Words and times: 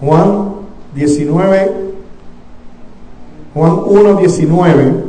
Juan 0.00 0.54
19, 0.94 1.94
Juan 3.54 3.72
1, 3.84 4.16
19, 4.20 5.04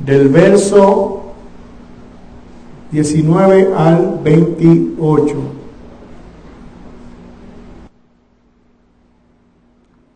del 0.00 0.28
verso 0.28 1.32
19 2.90 3.74
al 3.74 4.20
28. 4.22 5.34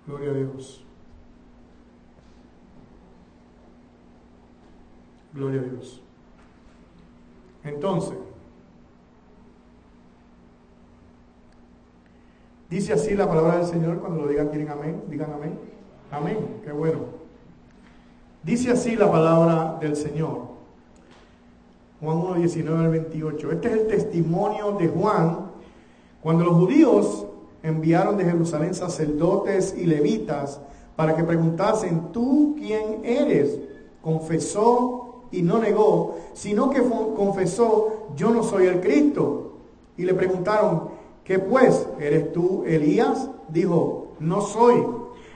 Gloria 0.06 0.30
a 0.30 0.34
Dios. 0.34 0.84
Gloria 5.34 5.60
a 5.60 5.64
Dios. 5.64 6.00
Entonces, 7.64 8.16
dice 12.72 12.94
así 12.94 13.14
la 13.14 13.28
palabra 13.28 13.58
del 13.58 13.66
Señor, 13.66 14.00
cuando 14.00 14.22
lo 14.22 14.28
digan, 14.28 14.48
quieren 14.48 14.70
amén, 14.70 15.02
digan 15.08 15.30
amén. 15.32 15.58
Amén, 16.10 16.38
qué 16.64 16.72
bueno. 16.72 17.00
Dice 18.42 18.70
así 18.70 18.96
la 18.96 19.10
palabra 19.10 19.78
del 19.80 19.94
Señor. 19.94 20.52
Juan 22.00 22.16
1, 22.16 22.34
19 22.34 22.84
al 22.84 22.90
28. 22.90 23.52
Este 23.52 23.68
es 23.68 23.74
el 23.74 23.86
testimonio 23.86 24.72
de 24.72 24.88
Juan 24.88 25.50
cuando 26.22 26.44
los 26.44 26.54
judíos 26.54 27.26
enviaron 27.62 28.16
de 28.16 28.24
Jerusalén 28.24 28.74
sacerdotes 28.74 29.74
y 29.76 29.86
levitas 29.86 30.60
para 30.96 31.14
que 31.14 31.24
preguntasen, 31.24 32.12
¿tú 32.12 32.56
quién 32.58 33.04
eres? 33.04 33.58
Confesó 34.00 35.24
y 35.30 35.42
no 35.42 35.58
negó, 35.58 36.18
sino 36.34 36.70
que 36.70 36.82
confesó, 36.82 38.08
yo 38.16 38.30
no 38.30 38.42
soy 38.42 38.66
el 38.66 38.80
Cristo. 38.80 39.52
Y 39.96 40.04
le 40.04 40.14
preguntaron, 40.14 40.88
¿qué 41.24 41.38
pues? 41.38 41.86
¿Eres 41.98 42.32
tú 42.32 42.64
Elías? 42.66 43.28
Dijo, 43.48 44.08
no 44.20 44.40
soy. 44.40 44.84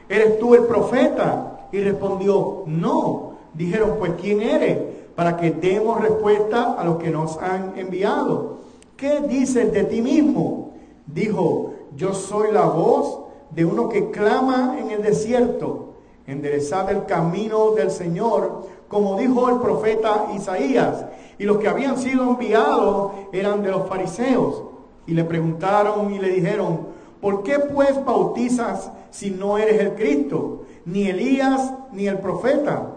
¿Eres 0.08 0.38
tú 0.38 0.54
el 0.54 0.64
profeta? 0.64 1.68
Y 1.72 1.80
respondió, 1.80 2.64
no. 2.66 3.32
Dijeron, 3.54 3.96
pues 3.98 4.12
¿quién 4.20 4.42
eres? 4.42 4.78
Para 5.14 5.36
que 5.36 5.50
demos 5.50 6.00
respuesta 6.00 6.74
a 6.74 6.84
los 6.84 6.96
que 6.98 7.10
nos 7.10 7.38
han 7.38 7.72
enviado. 7.76 8.58
¿Qué 8.96 9.20
dices 9.20 9.72
de 9.72 9.84
ti 9.84 10.00
mismo? 10.00 10.72
Dijo, 11.06 11.72
yo 11.96 12.14
soy 12.14 12.52
la 12.52 12.66
voz 12.66 13.20
de 13.50 13.64
uno 13.64 13.88
que 13.88 14.10
clama 14.10 14.76
en 14.78 14.90
el 14.90 15.02
desierto, 15.02 15.94
enderezad 16.26 16.90
el 16.90 17.04
camino 17.06 17.72
del 17.72 17.90
Señor, 17.90 18.66
como 18.88 19.18
dijo 19.18 19.48
el 19.48 19.58
profeta 19.58 20.26
Isaías. 20.34 21.04
Y 21.38 21.44
los 21.44 21.58
que 21.58 21.68
habían 21.68 21.98
sido 21.98 22.24
enviados 22.24 23.12
eran 23.32 23.62
de 23.62 23.70
los 23.70 23.88
fariseos. 23.88 24.62
Y 25.06 25.14
le 25.14 25.24
preguntaron 25.24 26.12
y 26.12 26.18
le 26.18 26.30
dijeron, 26.30 26.88
¿por 27.20 27.42
qué 27.42 27.58
pues 27.58 28.04
bautizas 28.04 28.90
si 29.10 29.30
no 29.30 29.58
eres 29.58 29.80
el 29.80 29.94
Cristo, 29.94 30.64
ni 30.84 31.08
Elías, 31.08 31.72
ni 31.92 32.06
el 32.08 32.18
profeta? 32.18 32.92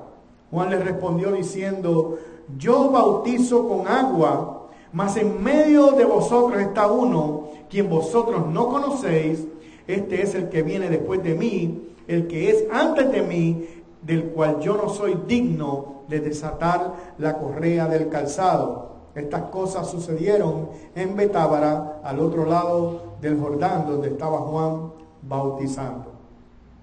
Juan 0.52 0.72
le 0.72 0.80
respondió 0.80 1.32
diciendo, 1.32 2.18
yo 2.58 2.90
bautizo 2.90 3.68
con 3.68 3.88
agua, 3.88 4.68
mas 4.92 5.18
en 5.18 5.44
medio 5.44 5.92
de 5.92 6.06
vosotros 6.06 6.60
está 6.60 6.88
uno, 6.92 7.50
quien 7.70 7.90
vosotros 7.90 8.48
no 8.48 8.70
conocéis, 8.70 9.46
este 9.88 10.22
es 10.22 10.36
el 10.36 10.50
que 10.50 10.64
viene 10.64 10.90
después 10.90 11.24
de 11.24 11.36
mí, 11.36 11.90
el 12.08 12.28
que 12.28 12.50
es 12.50 12.66
antes 12.72 13.12
de 13.12 13.22
mí, 13.22 13.68
del 14.02 14.26
cual 14.26 14.60
yo 14.60 14.76
no 14.76 14.90
soy 14.90 15.18
digno 15.28 16.04
de 16.08 16.20
desatar 16.20 16.94
la 17.18 17.38
correa 17.38 17.88
del 17.88 18.10
calzado. 18.10 18.99
Estas 19.20 19.44
cosas 19.44 19.90
sucedieron 19.90 20.70
en 20.96 21.16
Betábara, 21.16 22.00
al 22.04 22.20
otro 22.20 22.46
lado 22.46 23.02
del 23.22 23.40
Jordán, 23.40 23.86
donde 23.88 24.10
estaba 24.10 24.40
Juan 24.40 24.92
bautizando, 25.22 26.12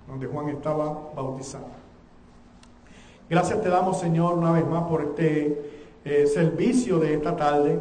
donde 0.06 0.26
Juan 0.26 0.48
estaba 0.50 0.98
bautizando. 1.14 1.68
Gracias 3.28 3.60
te 3.60 3.68
damos, 3.68 3.98
Señor, 3.98 4.34
una 4.34 4.52
vez 4.52 4.66
más 4.68 4.84
por 4.84 5.02
este 5.02 5.70
eh, 6.04 6.26
servicio 6.26 6.98
de 7.00 7.14
esta 7.14 7.34
tarde, 7.34 7.80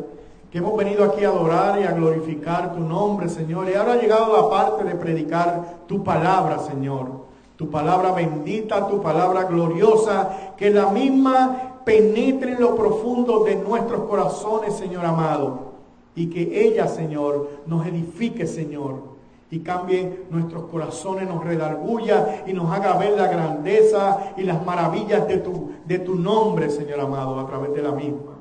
que 0.50 0.58
hemos 0.58 0.76
venido 0.78 1.04
aquí 1.04 1.24
a 1.24 1.30
adorar 1.30 1.80
y 1.80 1.84
a 1.84 1.92
glorificar 1.92 2.74
tu 2.74 2.80
nombre, 2.80 3.28
Señor. 3.30 3.70
Y 3.70 3.76
ahora 3.76 3.94
ha 3.94 3.98
llegado 3.98 4.36
la 4.36 4.50
parte 4.50 4.86
de 4.86 4.96
predicar 4.96 5.84
tu 5.86 6.04
palabra, 6.04 6.60
Señor. 6.60 7.26
Tu 7.58 7.70
palabra 7.70 8.12
bendita, 8.12 8.88
tu 8.88 9.02
palabra 9.02 9.44
gloriosa, 9.44 10.54
que 10.58 10.70
la 10.72 10.88
misma 10.88 11.75
penetre 11.86 12.54
en 12.54 12.62
lo 12.62 12.76
profundo 12.76 13.44
de 13.44 13.56
nuestros 13.56 14.02
corazones, 14.02 14.76
Señor 14.76 15.06
amado. 15.06 15.76
Y 16.16 16.30
que 16.30 16.68
ella, 16.68 16.88
Señor, 16.88 17.50
nos 17.66 17.86
edifique, 17.86 18.48
Señor 18.48 19.16
y 19.52 19.60
cambie 19.60 20.26
nuestros 20.32 20.66
corazones, 20.66 21.30
nos 21.30 21.44
redarguya 21.44 22.44
y 22.48 22.54
nos 22.54 22.72
haga 22.72 22.98
ver 22.98 23.12
la 23.12 23.28
grandeza 23.28 24.34
y 24.38 24.44
las 24.44 24.66
maravillas 24.66 25.28
de 25.28 25.38
tu, 25.38 25.72
de 25.86 26.00
tu 26.00 26.16
nombre, 26.16 26.70
Señor 26.70 27.00
amado, 27.00 27.40
a 27.40 27.48
través 27.48 27.74
de 27.74 27.82
la 27.82 27.92
misma. 27.92 28.34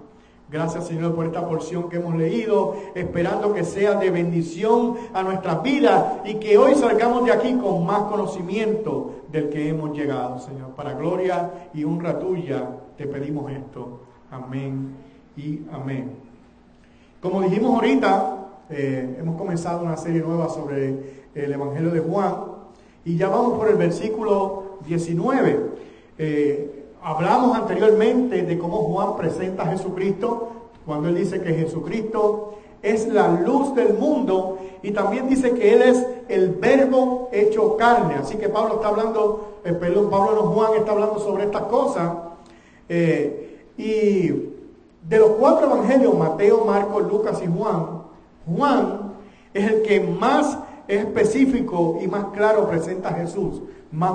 Gracias, 0.51 0.87
Señor, 0.87 1.15
por 1.15 1.27
esta 1.27 1.47
porción 1.47 1.89
que 1.89 1.97
hemos 1.97 2.15
leído, 2.15 2.75
esperando 2.95 3.53
que 3.53 3.65
sea 3.65 3.95
de 3.95 4.11
bendición 4.11 4.97
a 5.13 5.23
nuestras 5.23 5.63
vidas 5.63 6.05
y 6.25 6.35
que 6.35 6.57
hoy 6.59 6.75
salgamos 6.75 7.25
de 7.25 7.33
aquí 7.33 7.55
con 7.55 7.85
más 7.85 8.03
conocimiento 8.05 9.13
del 9.31 9.51
que 9.51 9.69
hemos 9.69 9.97
llegado, 9.97 10.39
Señor. 10.39 10.71
Para 10.71 10.95
gloria 10.95 11.69
y 11.75 11.85
honra 11.85 12.19
tuya 12.19 12.69
te 12.97 13.07
pedimos 13.07 13.51
esto. 13.51 14.01
Amén 14.31 14.95
y 15.37 15.61
amén. 15.73 16.13
Como 17.21 17.43
dijimos 17.43 17.75
ahorita, 17.75 18.37
eh, 18.71 19.17
hemos 19.21 19.37
comenzado 19.37 19.83
una 19.83 19.97
serie 19.97 20.21
nueva 20.21 20.49
sobre 20.49 21.25
el 21.35 21.53
Evangelio 21.53 21.91
de 21.91 22.01
Juan 22.01 22.35
y 23.05 23.17
ya 23.17 23.29
vamos 23.29 23.59
por 23.59 23.69
el 23.69 23.77
versículo 23.77 24.79
19. 24.87 25.71
Eh, 26.19 26.85
hablamos 27.03 27.57
anteriormente 27.57 28.43
de 28.43 28.59
cómo 28.59 28.85
Juan 28.85 29.17
presenta 29.17 29.65
a 29.65 29.67
Jesucristo 29.67 30.71
cuando 30.87 31.09
él 31.09 31.17
dice 31.17 31.41
que 31.41 31.55
Jesucristo 31.55 32.59
es 32.83 33.09
la 33.09 33.29
luz 33.29 33.75
del 33.75 33.95
mundo 33.95 34.59
y 34.83 34.93
también 34.93 35.29
dice 35.29 35.53
que 35.53 35.73
él 35.73 35.83
es 35.83 36.07
el 36.29 36.51
verbo 36.51 37.31
hecho 37.33 37.77
carne. 37.77 38.15
Así 38.17 38.37
que 38.37 38.49
Pablo 38.49 38.75
está 38.75 38.89
hablando, 38.89 39.61
eh, 39.65 39.73
perdón, 39.73 40.11
Pablo 40.11 40.35
no 40.35 40.43
Juan 40.53 40.75
está 40.77 40.93
hablando 40.93 41.19
sobre 41.19 41.45
estas 41.45 41.63
cosas. 41.63 42.13
Y 42.89 44.29
de 45.09 45.19
los 45.19 45.31
cuatro 45.33 45.67
evangelios, 45.67 46.17
Mateo, 46.17 46.65
Marcos, 46.65 47.11
Lucas 47.11 47.43
y 47.45 47.47
Juan, 47.47 48.03
Juan 48.47 49.15
es 49.53 49.71
el 49.71 49.83
que 49.83 50.01
más 50.01 50.59
específico 50.89 51.99
y 52.03 52.07
más 52.07 52.27
claro 52.27 52.69
presenta 52.69 53.11
a 53.11 53.15
Jesús. 53.15 53.63
Más, 53.91 54.13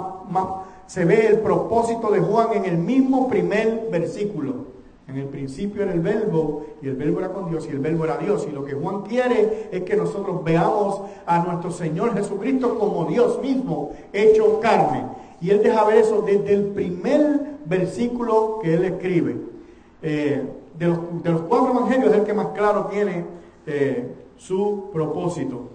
se 0.88 1.06
ve 1.06 1.28
el 1.28 1.40
propósito 1.40 2.12
de 2.12 2.20
Juan 2.20 2.50
en 2.54 2.66
el 2.66 2.78
mismo 2.78 3.30
primer 3.30 3.88
versículo. 3.92 4.70
En 5.08 5.18
el 5.18 5.26
principio 5.26 5.82
era 5.82 5.94
el 5.94 6.02
verbo 6.02 6.66
y 6.84 6.88
el 6.88 6.96
verbo 6.96 7.20
era 7.20 7.30
con 7.30 7.50
Dios 7.50 7.66
y 7.68 7.70
el 7.70 7.80
verbo 7.80 8.06
era 8.06 8.18
Dios. 8.18 8.48
Y 8.48 8.54
lo 8.54 8.64
que 8.64 8.74
Juan 8.74 9.02
quiere 9.02 9.70
es 9.72 9.84
que 9.84 9.96
nosotros 9.96 10.44
veamos 10.44 11.02
a 11.26 11.40
nuestro 11.40 11.72
Señor 11.72 12.14
Jesucristo 12.14 12.78
como 12.78 13.06
Dios 13.06 13.42
mismo, 13.42 13.92
hecho 14.14 14.60
carne. 14.60 15.06
Y 15.42 15.52
él 15.52 15.62
deja 15.64 15.84
ver 15.86 16.00
eso 16.00 16.22
desde 16.22 16.54
el 16.54 16.66
primer 16.68 17.58
versículo 17.66 18.60
que 18.62 18.74
él 18.74 18.86
escribe. 18.86 19.38
Eh, 20.02 20.44
de, 20.78 20.88
los, 20.88 21.42
cuatro 21.42 21.72
evangelios 21.72 22.12
es 22.12 22.20
el 22.20 22.24
que 22.24 22.34
más 22.34 22.48
claro 22.48 22.86
tiene 22.92 23.26
eh, 23.66 24.16
su 24.38 24.90
propósito. 24.94 25.70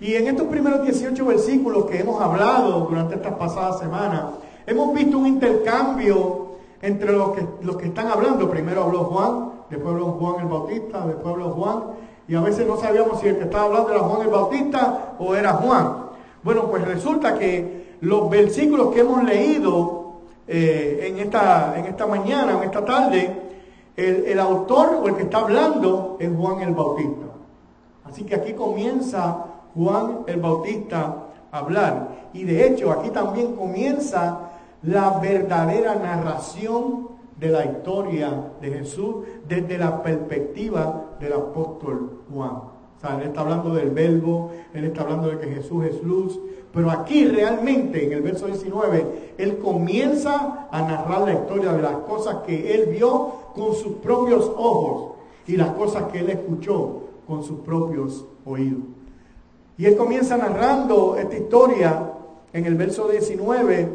Y 0.00 0.14
en 0.14 0.26
estos 0.26 0.48
primeros 0.48 0.82
18 0.82 1.24
versículos 1.24 1.86
que 1.86 2.00
hemos 2.00 2.20
hablado 2.20 2.80
durante 2.80 3.14
estas 3.14 3.34
pasadas 3.34 3.78
semanas, 3.78 4.24
hemos 4.66 4.94
visto 4.94 5.18
un 5.18 5.26
intercambio 5.26 6.44
entre 6.82 7.12
los 7.12 7.30
que, 7.32 7.46
los 7.62 7.76
que 7.76 7.86
están 7.86 8.08
hablando. 8.08 8.50
Primero 8.50 8.84
habló 8.84 9.04
Juan, 9.04 9.52
después 9.70 9.94
habló 9.94 10.06
Juan 10.12 10.40
el 10.40 10.48
Bautista, 10.48 11.06
después 11.06 11.26
habló 11.26 11.50
Juan, 11.50 11.82
y 12.26 12.34
a 12.34 12.40
veces 12.40 12.66
no 12.66 12.76
sabíamos 12.76 13.20
si 13.20 13.28
el 13.28 13.36
que 13.36 13.44
estaba 13.44 13.64
hablando 13.64 13.90
era 13.90 14.00
Juan 14.00 14.22
el 14.22 14.28
Bautista 14.28 15.14
o 15.18 15.34
era 15.34 15.52
Juan. 15.54 16.04
Bueno, 16.42 16.66
pues 16.70 16.84
resulta 16.84 17.38
que 17.38 17.83
los 18.04 18.28
versículos 18.28 18.92
que 18.94 19.00
hemos 19.00 19.24
leído 19.24 20.12
eh, 20.46 21.06
en, 21.08 21.18
esta, 21.18 21.78
en 21.78 21.86
esta 21.86 22.06
mañana, 22.06 22.58
en 22.58 22.64
esta 22.64 22.84
tarde, 22.84 23.42
el, 23.96 24.38
autor 24.40 25.00
o 25.02 25.08
el 25.08 25.14
que 25.14 25.22
está 25.22 25.38
hablando 25.38 26.16
es 26.20 26.30
Juan 26.36 26.60
el 26.60 26.74
Bautista. 26.74 27.26
Así 28.04 28.24
que 28.24 28.34
aquí 28.34 28.52
comienza 28.52 29.44
Juan 29.74 30.20
el 30.26 30.40
Bautista 30.40 31.16
a 31.50 31.58
hablar. 31.58 32.08
Y 32.34 32.44
de 32.44 32.66
hecho 32.66 32.90
aquí 32.90 33.10
también 33.10 33.54
comienza 33.54 34.50
la 34.82 35.18
verdadera 35.20 35.94
narración 35.94 37.08
de 37.38 37.48
la 37.48 37.64
historia 37.64 38.50
de 38.60 38.70
Jesús 38.70 39.24
desde 39.48 39.78
la 39.78 40.02
perspectiva 40.02 41.16
del 41.20 41.32
apóstol 41.32 42.22
Juan. 42.32 42.50
O 42.50 43.00
sea, 43.00 43.16
él 43.16 43.28
está 43.28 43.40
hablando 43.40 43.74
del 43.74 43.90
verbo, 43.90 44.50
él 44.72 44.84
está 44.84 45.02
hablando 45.02 45.28
de 45.28 45.38
que 45.38 45.46
Jesús 45.46 45.84
es 45.84 46.02
luz, 46.02 46.38
pero 46.74 46.90
aquí 46.90 47.24
realmente 47.26 48.04
en 48.04 48.12
el 48.12 48.22
verso 48.22 48.46
19, 48.46 49.34
él 49.38 49.58
comienza 49.58 50.66
a 50.72 50.82
narrar 50.82 51.20
la 51.20 51.34
historia 51.34 51.72
de 51.72 51.80
las 51.80 51.98
cosas 51.98 52.38
que 52.44 52.74
él 52.74 52.86
vio 52.86 53.32
con 53.54 53.74
sus 53.74 53.92
propios 53.98 54.50
ojos 54.56 55.12
y 55.46 55.56
las 55.56 55.70
cosas 55.70 56.10
que 56.10 56.18
él 56.18 56.30
escuchó 56.30 57.02
con 57.28 57.44
sus 57.44 57.60
propios 57.60 58.24
oídos. 58.44 58.80
Y 59.78 59.86
él 59.86 59.96
comienza 59.96 60.36
narrando 60.36 61.16
esta 61.16 61.36
historia 61.36 62.10
en 62.52 62.66
el 62.66 62.74
verso 62.74 63.08
19 63.08 63.88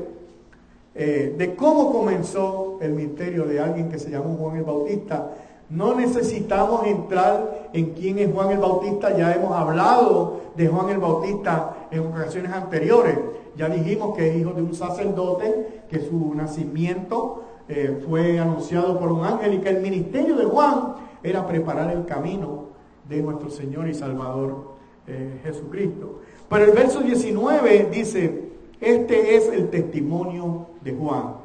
eh, 0.95 1.35
de 1.37 1.55
cómo 1.55 1.91
comenzó 1.91 2.77
el 2.81 2.93
ministerio 2.93 3.43
de 3.43 3.59
alguien 3.59 3.89
que 3.89 3.99
se 3.99 4.09
llamó 4.09 4.35
Juan 4.35 4.55
el 4.55 4.63
Bautista. 4.63 5.31
No 5.69 5.95
necesitamos 5.95 6.85
entrar 6.87 7.69
en 7.73 7.91
quién 7.91 8.19
es 8.19 8.31
Juan 8.33 8.51
el 8.51 8.59
Bautista, 8.59 9.15
ya 9.15 9.33
hemos 9.33 9.51
hablado 9.51 10.39
de 10.55 10.67
Juan 10.67 10.89
el 10.89 10.97
Bautista 10.97 11.75
en 11.91 12.05
ocasiones 12.07 12.51
anteriores. 12.51 13.17
Ya 13.55 13.69
dijimos 13.69 14.15
que 14.15 14.29
es 14.29 14.37
hijo 14.37 14.53
de 14.53 14.61
un 14.61 14.73
sacerdote, 14.73 15.83
que 15.89 15.99
su 15.99 16.33
nacimiento 16.33 17.43
eh, 17.67 18.01
fue 18.07 18.39
anunciado 18.39 18.99
por 18.99 19.11
un 19.11 19.25
ángel 19.25 19.55
y 19.55 19.57
que 19.59 19.69
el 19.69 19.81
ministerio 19.81 20.35
de 20.35 20.45
Juan 20.45 20.95
era 21.21 21.45
preparar 21.45 21.91
el 21.91 22.05
camino 22.05 22.69
de 23.07 23.21
nuestro 23.21 23.49
Señor 23.49 23.87
y 23.87 23.93
Salvador 23.93 24.75
eh, 25.07 25.39
Jesucristo. 25.43 26.21
Pero 26.49 26.65
el 26.65 26.71
verso 26.71 27.01
19 27.01 27.89
dice, 27.91 28.49
este 28.79 29.35
es 29.35 29.49
el 29.49 29.69
testimonio 29.69 30.67
de 30.81 30.93
Juan. 30.93 31.35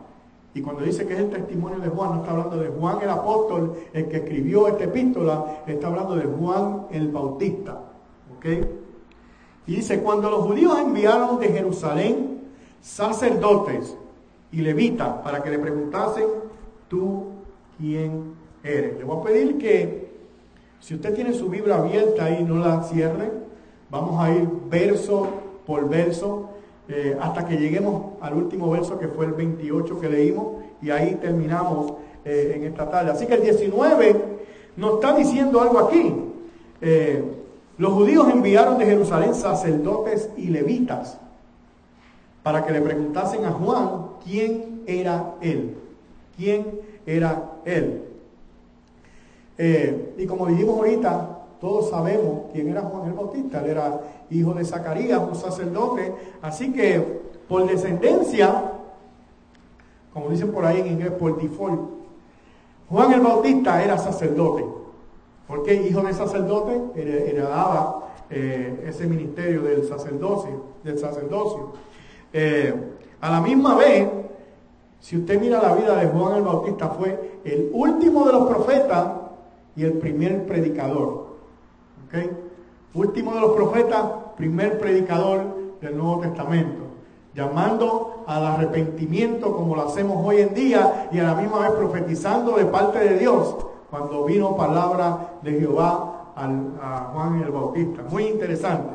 Y 0.54 0.62
cuando 0.62 0.82
dice 0.82 1.04
que 1.04 1.14
es 1.14 1.18
el 1.18 1.30
testimonio 1.30 1.80
de 1.80 1.88
Juan, 1.88 2.10
no 2.10 2.16
está 2.20 2.30
hablando 2.30 2.56
de 2.56 2.68
Juan 2.68 2.98
el 3.02 3.10
apóstol, 3.10 3.74
el 3.92 4.06
que 4.06 4.18
escribió 4.18 4.68
esta 4.68 4.84
epístola, 4.84 5.62
está 5.66 5.88
hablando 5.88 6.14
de 6.14 6.24
Juan 6.24 6.86
el 6.92 7.08
Bautista. 7.08 7.80
¿Ok? 8.36 8.83
Y 9.66 9.76
dice, 9.76 10.00
cuando 10.00 10.30
los 10.30 10.40
judíos 10.42 10.78
enviaron 10.78 11.38
de 11.38 11.48
Jerusalén 11.48 12.40
sacerdotes 12.80 13.96
y 14.52 14.58
levitas 14.58 15.14
para 15.22 15.42
que 15.42 15.50
le 15.50 15.58
preguntasen, 15.58 16.26
tú 16.88 17.28
quién 17.78 18.34
eres. 18.62 18.98
Le 18.98 19.04
voy 19.04 19.20
a 19.20 19.24
pedir 19.24 19.58
que, 19.58 20.12
si 20.80 20.94
usted 20.94 21.14
tiene 21.14 21.32
su 21.32 21.48
Biblia 21.48 21.76
abierta 21.76 22.30
y 22.30 22.44
no 22.44 22.58
la 22.58 22.82
cierre, 22.82 23.30
vamos 23.90 24.22
a 24.22 24.30
ir 24.30 24.48
verso 24.68 25.28
por 25.66 25.88
verso 25.88 26.50
eh, 26.88 27.16
hasta 27.18 27.46
que 27.46 27.56
lleguemos 27.56 28.12
al 28.20 28.34
último 28.34 28.70
verso 28.70 28.98
que 28.98 29.08
fue 29.08 29.24
el 29.24 29.32
28 29.32 30.00
que 30.00 30.08
leímos 30.10 30.62
y 30.82 30.90
ahí 30.90 31.14
terminamos 31.14 31.94
eh, 32.24 32.52
en 32.56 32.64
esta 32.64 32.90
tarde. 32.90 33.10
Así 33.10 33.26
que 33.26 33.34
el 33.34 33.42
19 33.42 34.16
nos 34.76 34.94
está 34.94 35.16
diciendo 35.16 35.60
algo 35.60 35.78
aquí. 35.78 36.14
Eh, 36.82 37.24
los 37.76 37.92
judíos 37.92 38.28
enviaron 38.30 38.78
de 38.78 38.86
Jerusalén 38.86 39.34
sacerdotes 39.34 40.30
y 40.36 40.46
levitas 40.46 41.18
para 42.42 42.64
que 42.64 42.72
le 42.72 42.80
preguntasen 42.80 43.44
a 43.44 43.50
Juan 43.50 44.06
quién 44.22 44.82
era 44.86 45.34
él. 45.40 45.76
¿Quién 46.36 46.80
era 47.06 47.52
él? 47.64 48.02
y 49.56 50.26
como 50.26 50.48
dijimos 50.48 50.78
ahorita, 50.78 51.38
todos 51.60 51.90
sabemos 51.90 52.46
quién 52.52 52.68
era 52.68 52.82
Juan 52.82 53.06
el 53.06 53.12
Bautista. 53.12 53.60
Él 53.60 53.70
era 53.70 54.00
hijo 54.30 54.52
de 54.52 54.64
Zacarías, 54.64 55.20
un 55.20 55.34
sacerdote. 55.36 56.12
Así 56.42 56.72
que 56.72 57.22
por 57.48 57.66
descendencia, 57.66 58.72
como 60.12 60.28
dicen 60.28 60.50
por 60.50 60.64
ahí 60.64 60.80
en 60.80 60.88
inglés, 60.88 61.12
por 61.12 61.40
default, 61.40 61.80
Juan 62.90 63.12
el 63.12 63.20
Bautista 63.20 63.82
era 63.82 63.96
sacerdote. 63.96 64.64
Porque 65.46 65.74
hijo 65.74 66.00
de 66.00 66.12
sacerdote 66.14 66.80
heredaba 66.94 68.08
eh, 68.30 68.84
ese 68.88 69.06
ministerio 69.06 69.62
del 69.62 69.86
sacerdocio. 69.86 70.62
Del 70.82 70.98
sacerdocio. 70.98 71.72
Eh, 72.32 72.74
a 73.20 73.30
la 73.30 73.40
misma 73.40 73.76
vez, 73.76 74.08
si 75.00 75.18
usted 75.18 75.40
mira 75.40 75.62
la 75.62 75.74
vida 75.74 75.96
de 75.96 76.06
Juan 76.08 76.36
el 76.36 76.42
Bautista, 76.42 76.88
fue 76.88 77.40
el 77.44 77.70
último 77.72 78.26
de 78.26 78.32
los 78.32 78.46
profetas 78.48 79.08
y 79.76 79.84
el 79.84 79.94
primer 79.94 80.46
predicador. 80.46 81.24
Último 82.94 83.34
de 83.34 83.40
los 83.40 83.52
profetas, 83.52 84.02
primer 84.36 84.78
predicador 84.78 85.42
del 85.80 85.96
Nuevo 85.98 86.20
Testamento, 86.20 86.84
llamando 87.34 88.24
al 88.26 88.46
arrepentimiento 88.46 89.54
como 89.56 89.74
lo 89.74 89.88
hacemos 89.88 90.24
hoy 90.24 90.40
en 90.40 90.54
día 90.54 91.08
y 91.12 91.18
a 91.18 91.24
la 91.24 91.34
misma 91.34 91.58
vez 91.58 91.72
profetizando 91.72 92.52
de 92.52 92.66
parte 92.66 93.00
de 93.00 93.18
Dios 93.18 93.56
cuando 93.94 94.24
vino 94.24 94.56
palabra 94.56 95.38
de 95.40 95.52
Jehová 95.52 96.32
a 96.34 97.10
Juan 97.12 97.40
el 97.40 97.52
Bautista. 97.52 98.02
Muy 98.10 98.24
interesante. 98.24 98.92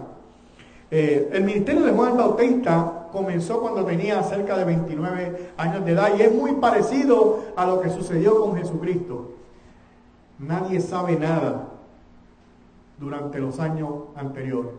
Eh, 0.92 1.30
el 1.31 1.46
ministerio 1.46 1.86
de 1.86 1.94
Juan 1.94 2.12
el 2.12 2.18
Bautista 2.18 3.07
comenzó 3.10 3.62
cuando 3.62 3.86
tenía 3.86 4.22
cerca 4.24 4.57
de 4.57 4.66
29 4.66 5.51
años 5.56 5.86
de 5.86 5.92
edad 5.94 6.10
y 6.18 6.24
es 6.24 6.36
muy 6.36 6.51
parecido 6.56 7.46
a 7.56 7.66
lo 7.66 7.80
que 7.80 7.90
sucedió 7.90 8.42
con 8.42 8.57
Jesucristo. 8.57 9.36
Nadie 10.38 10.81
sabe 10.81 11.16
nada 11.16 11.69
durante 12.98 13.40
los 13.40 13.57
años 13.62 13.90
anteriores. 14.18 14.72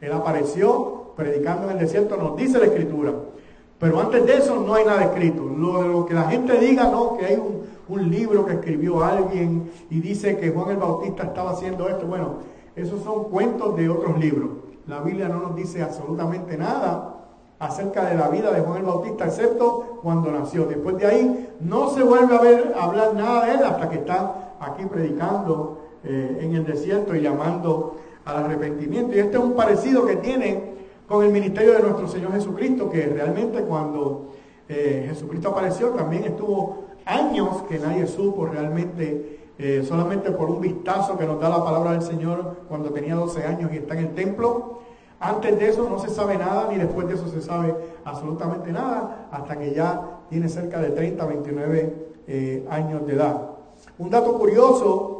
Él 0.00 0.12
apareció 0.12 1.12
predicando 1.16 1.66
en 1.66 1.72
el 1.72 1.80
desierto, 1.80 2.16
nos 2.16 2.34
dice 2.38 2.58
la 2.58 2.64
escritura. 2.64 3.12
Pero 3.78 4.00
antes 4.00 4.24
de 4.24 4.38
eso 4.38 4.56
no 4.56 4.74
hay 4.74 4.86
nada 4.86 5.04
escrito. 5.04 5.42
Lo, 5.44 6.06
que 6.06 6.14
la 6.14 6.30
gente 6.30 6.58
diga, 6.58 6.84
no, 6.84 7.18
que 7.18 7.26
hay 7.26 7.34
un, 7.34 7.75
un, 7.88 8.10
libro 8.10 8.46
que 8.46 8.54
escribió 8.54 9.02
alguien 9.02 9.70
y 9.90 10.00
dice 10.00 10.36
que 10.36 10.50
Juan 10.50 10.70
el 10.70 10.76
Bautista 10.76 11.24
estaba 11.24 11.50
haciendo 11.50 11.88
esto. 11.88 12.06
Bueno, 12.06 12.38
esos 12.74 13.02
son 13.02 13.24
cuentos 13.24 13.76
de 13.76 13.88
otros 13.88 14.18
libros. 14.18 14.50
La 14.86 15.00
Biblia 15.00 15.28
no 15.28 15.40
nos 15.40 15.56
dice 15.56 15.82
absolutamente 15.82 16.56
nada 16.56 17.16
acerca 17.58 18.04
de 18.04 18.16
la 18.16 18.28
vida 18.28 18.52
de 18.52 18.60
Juan 18.60 18.78
el 18.78 18.84
Bautista, 18.84 19.26
excepto 19.26 20.00
cuando 20.02 20.30
nació. 20.30 20.66
Después 20.66 20.98
de 20.98 21.06
ahí 21.06 21.48
no 21.60 21.90
se 21.90 22.02
vuelve 22.02 22.36
a 22.36 22.40
ver 22.40 22.74
hablar 22.78 23.14
nada 23.14 23.46
de 23.46 23.54
él 23.54 23.64
hasta 23.64 23.88
que 23.88 23.96
está 23.96 24.56
aquí 24.60 24.84
predicando 24.84 25.80
eh, 26.04 26.38
en 26.40 26.54
el 26.54 26.64
desierto 26.64 27.14
y 27.14 27.22
llamando 27.22 27.96
al 28.24 28.44
arrepentimiento. 28.44 29.14
Y 29.16 29.20
este 29.20 29.36
es 29.38 29.42
un 29.42 29.54
parecido 29.54 30.06
que 30.06 30.16
tiene 30.16 30.76
con 31.08 31.24
el 31.24 31.32
ministerio 31.32 31.72
de 31.74 31.82
nuestro 31.82 32.08
Señor 32.08 32.32
Jesucristo, 32.32 32.90
que 32.90 33.06
realmente 33.06 33.62
cuando 33.62 34.32
eh, 34.68 35.06
Jesucristo 35.08 35.50
apareció 35.50 35.90
también 35.90 36.24
estuvo 36.24 36.86
años 37.06 37.62
que 37.68 37.78
nadie 37.78 38.06
supo 38.06 38.44
realmente, 38.44 39.40
eh, 39.58 39.82
solamente 39.88 40.30
por 40.32 40.50
un 40.50 40.60
vistazo 40.60 41.16
que 41.16 41.24
nos 41.24 41.40
da 41.40 41.48
la 41.48 41.64
palabra 41.64 41.92
del 41.92 42.02
Señor 42.02 42.56
cuando 42.68 42.90
tenía 42.90 43.14
12 43.14 43.44
años 43.44 43.70
y 43.72 43.78
está 43.78 43.94
en 43.94 44.06
el 44.06 44.14
templo. 44.14 44.80
Antes 45.18 45.58
de 45.58 45.70
eso 45.70 45.88
no 45.88 45.98
se 45.98 46.10
sabe 46.10 46.36
nada, 46.36 46.68
ni 46.70 46.76
después 46.76 47.08
de 47.08 47.14
eso 47.14 47.26
se 47.28 47.40
sabe 47.40 47.74
absolutamente 48.04 48.70
nada, 48.70 49.28
hasta 49.30 49.58
que 49.58 49.72
ya 49.72 50.20
tiene 50.28 50.50
cerca 50.50 50.78
de 50.82 50.90
30, 50.90 51.24
29 51.24 52.64
años 52.68 53.06
de 53.06 53.14
edad. 53.14 53.50
Un 53.98 54.10
dato 54.10 54.36
curioso 54.36 55.16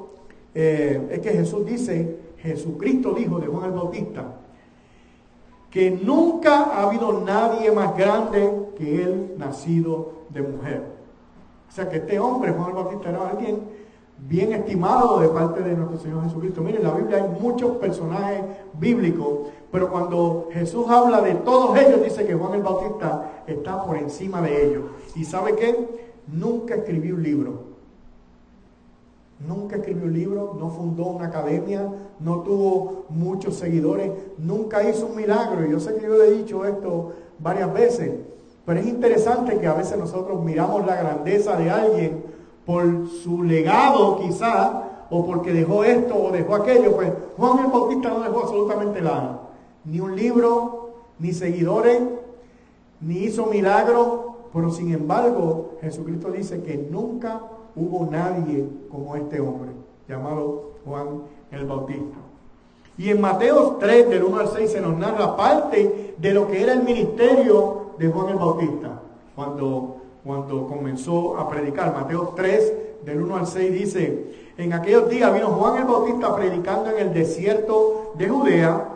eh, 0.55 1.09
es 1.11 1.21
que 1.21 1.31
Jesús 1.31 1.67
dice, 1.67 2.19
Jesucristo 2.39 3.13
dijo 3.13 3.39
de 3.39 3.47
Juan 3.47 3.67
el 3.67 3.73
Bautista, 3.73 4.25
que 5.71 5.91
nunca 5.91 6.65
ha 6.65 6.85
habido 6.85 7.21
nadie 7.21 7.71
más 7.71 7.95
grande 7.95 8.51
que 8.79 9.03
él 9.03 9.35
nacido 9.37 10.13
de 10.31 10.41
mujer. 10.41 10.96
O 11.77 11.79
sea 11.79 11.91
que 11.91 11.99
este 11.99 12.19
hombre, 12.19 12.53
Juan 12.53 12.71
el 12.71 12.75
Bautista, 12.75 13.11
era 13.11 13.29
alguien 13.29 13.61
bien 14.27 14.51
estimado 14.55 15.21
de 15.21 15.29
parte 15.29 15.61
de 15.61 15.75
nuestro 15.75 15.99
Señor 15.99 16.25
Jesucristo. 16.25 16.63
Miren, 16.63 16.81
en 16.81 16.89
la 16.89 16.95
Biblia 16.95 17.17
hay 17.19 17.39
muchos 17.39 17.77
personajes 17.77 18.45
bíblicos, 18.81 19.51
pero 19.71 19.91
cuando 19.91 20.49
Jesús 20.55 20.87
habla 20.89 21.21
de 21.21 21.35
todos 21.35 21.77
ellos, 21.79 22.03
dice 22.03 22.25
que 22.25 22.33
Juan 22.33 22.55
el 22.55 22.63
Bautista 22.63 23.43
está 23.47 23.85
por 23.85 23.99
encima 23.99 24.41
de 24.41 24.69
ellos. 24.69 24.85
¿Y 25.15 25.27
sabe 25.27 25.55
qué? 25.55 25.87
Nunca 26.29 26.77
escribió 26.77 27.15
un 27.15 27.23
libro. 27.23 27.53
Nunca 29.47 29.77
escribió 29.77 30.05
un 30.05 30.15
libro, 30.15 30.57
no 30.59 30.71
fundó 30.71 31.09
una 31.09 31.27
academia, 31.27 31.93
no 32.21 32.41
tuvo 32.41 33.05
muchos 33.11 33.57
seguidores, 33.57 34.13
nunca 34.39 34.89
hizo 34.89 35.09
un 35.09 35.17
milagro. 35.17 35.67
Y 35.67 35.73
yo 35.73 35.79
sé 35.79 35.95
que 35.97 36.07
yo 36.07 36.17
le 36.17 36.29
he 36.29 36.39
dicho 36.39 36.65
esto 36.65 37.13
varias 37.39 37.71
veces, 37.75 38.13
pero 38.67 38.81
es 38.81 38.87
interesante 38.87 39.59
que 39.59 39.67
a 39.69 39.75
veces 39.75 39.97
nosotros 39.97 40.43
miramos 40.43 40.85
la 40.85 40.97
grandeza 40.97 41.57
de 41.57 41.71
alguien 41.71 42.25
por 42.67 43.09
su 43.09 43.45
legado 43.45 44.19
quizá, 44.19 44.83
o 45.09 45.25
porque 45.25 45.53
dejó 45.53 45.85
esto 45.85 46.17
o 46.17 46.33
dejó 46.33 46.57
aquello. 46.57 46.97
Pues 46.97 47.13
Juan 47.37 47.65
el 47.65 47.71
Bautista 47.71 48.09
no 48.09 48.21
dejó 48.21 48.41
absolutamente 48.41 49.01
nada. 49.01 49.41
Ni 49.85 50.01
un 50.01 50.17
libro, 50.17 50.91
ni 51.21 51.33
seguidores, 51.33 52.03
ni 53.01 53.19
hizo 53.19 53.47
milagro, 53.47 54.49
pero 54.53 54.71
sin 54.71 54.93
embargo 54.93 55.77
Jesucristo 55.81 56.33
dice 56.33 56.61
que 56.63 56.89
nunca 56.91 57.41
hubo 57.77 58.09
nadie 58.11 58.67
como 58.91 59.15
este 59.15 59.39
hombre, 59.41 59.71
llamado 60.09 60.73
Juan 60.85 61.23
el 61.53 61.67
Bautista. 61.67 62.17
Y 62.99 63.11
en 63.11 63.21
Mateo 63.21 63.77
3, 63.79 64.09
del 64.09 64.25
1 64.25 64.39
al 64.39 64.49
6, 64.49 64.73
se 64.73 64.81
nos 64.81 64.97
narra 64.97 65.37
parte 65.37 66.15
de 66.17 66.35
lo 66.35 66.49
que 66.49 66.63
era 66.63 66.73
el 66.73 66.83
ministerio 66.83 67.86
de 67.99 68.09
Juan 68.09 68.29
el 68.31 68.37
Bautista, 68.37 69.01
cuando, 69.35 69.97
cuando 70.25 70.67
comenzó 70.67 71.39
a 71.39 71.49
predicar. 71.49 71.93
Mateo 71.95 72.33
3, 72.37 72.73
del 73.05 73.23
1 73.23 73.37
al 73.37 73.47
6, 73.47 73.73
dice, 73.73 74.27
en 74.59 74.73
aquellos 74.73 75.09
días 75.09 75.33
vino 75.33 75.49
Juan 75.49 75.79
el 75.79 75.85
Bautista 75.85 76.35
predicando 76.35 76.91
en 76.91 76.99
el 76.99 77.15
desierto 77.15 78.13
de 78.17 78.29
Judea 78.29 78.89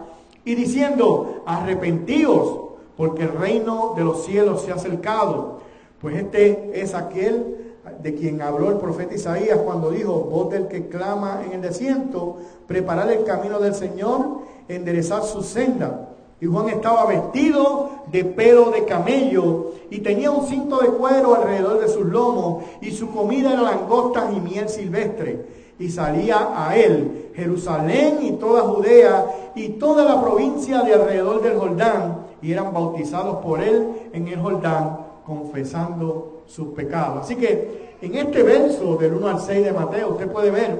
y 0.45 0.55
diciendo, 0.55 1.43
arrepentíos, 1.47 2.61
porque 2.97 3.23
el 3.23 3.33
reino 3.33 3.95
de 3.97 4.05
los 4.05 4.25
cielos 4.25 4.63
se 4.63 4.73
ha 4.73 4.75
acercado. 4.75 5.61
Pues 6.01 6.17
este 6.17 6.81
es 6.81 6.95
aquel 6.95 7.75
de 8.03 8.15
quien 8.15 8.43
habló 8.43 8.71
el 8.71 8.77
profeta 8.79 9.15
Isaías 9.15 9.59
cuando 9.59 9.91
dijo, 9.91 10.13
voz 10.13 10.51
del 10.51 10.69
que 10.69 10.89
clama 10.89 11.43
en 11.45 11.53
el 11.53 11.63
desierto, 11.63 12.37
preparar 12.67 13.11
el 13.11 13.25
camino 13.25 13.59
del 13.59 13.75
Señor, 13.75 14.41
enderezar 14.69 15.23
su 15.23 15.43
senda. 15.43 16.10
Y 16.41 16.47
Juan 16.47 16.71
estaba 16.71 17.05
vestido 17.05 17.91
de 18.11 18.25
pelo 18.25 18.71
de 18.71 18.87
camello 18.87 19.73
y 19.91 19.99
tenía 19.99 20.31
un 20.31 20.47
cinto 20.47 20.79
de 20.79 20.89
cuero 20.89 21.35
alrededor 21.35 21.81
de 21.81 21.89
sus 21.89 22.07
lomos 22.07 22.65
y 22.81 22.93
su 22.93 23.11
comida 23.11 23.53
era 23.53 23.63
langostas 23.63 24.33
y 24.35 24.41
miel 24.41 24.69
silvestre. 24.69 25.61
Y 25.79 25.91
salía 25.91 26.51
a 26.55 26.77
él 26.77 27.31
Jerusalén 27.35 28.19
y 28.23 28.33
toda 28.33 28.63
Judea 28.63 29.53
y 29.55 29.71
toda 29.71 30.05
la 30.05 30.21
provincia 30.23 30.83
de 30.83 30.95
alrededor 30.95 31.43
del 31.43 31.59
Jordán 31.59 32.27
y 32.41 32.53
eran 32.53 32.73
bautizados 32.73 33.37
por 33.45 33.63
él 33.63 33.89
en 34.13 34.29
el 34.29 34.41
Jordán 34.41 34.99
confesando 35.27 36.43
sus 36.47 36.69
pecados. 36.69 37.25
Así 37.25 37.37
que 37.37 37.97
en 38.01 38.15
este 38.15 38.43
verso 38.43 38.97
del 38.97 39.15
1 39.15 39.29
al 39.29 39.41
6 39.41 39.65
de 39.65 39.73
Mateo 39.73 40.11
usted 40.13 40.31
puede 40.31 40.51
ver 40.51 40.79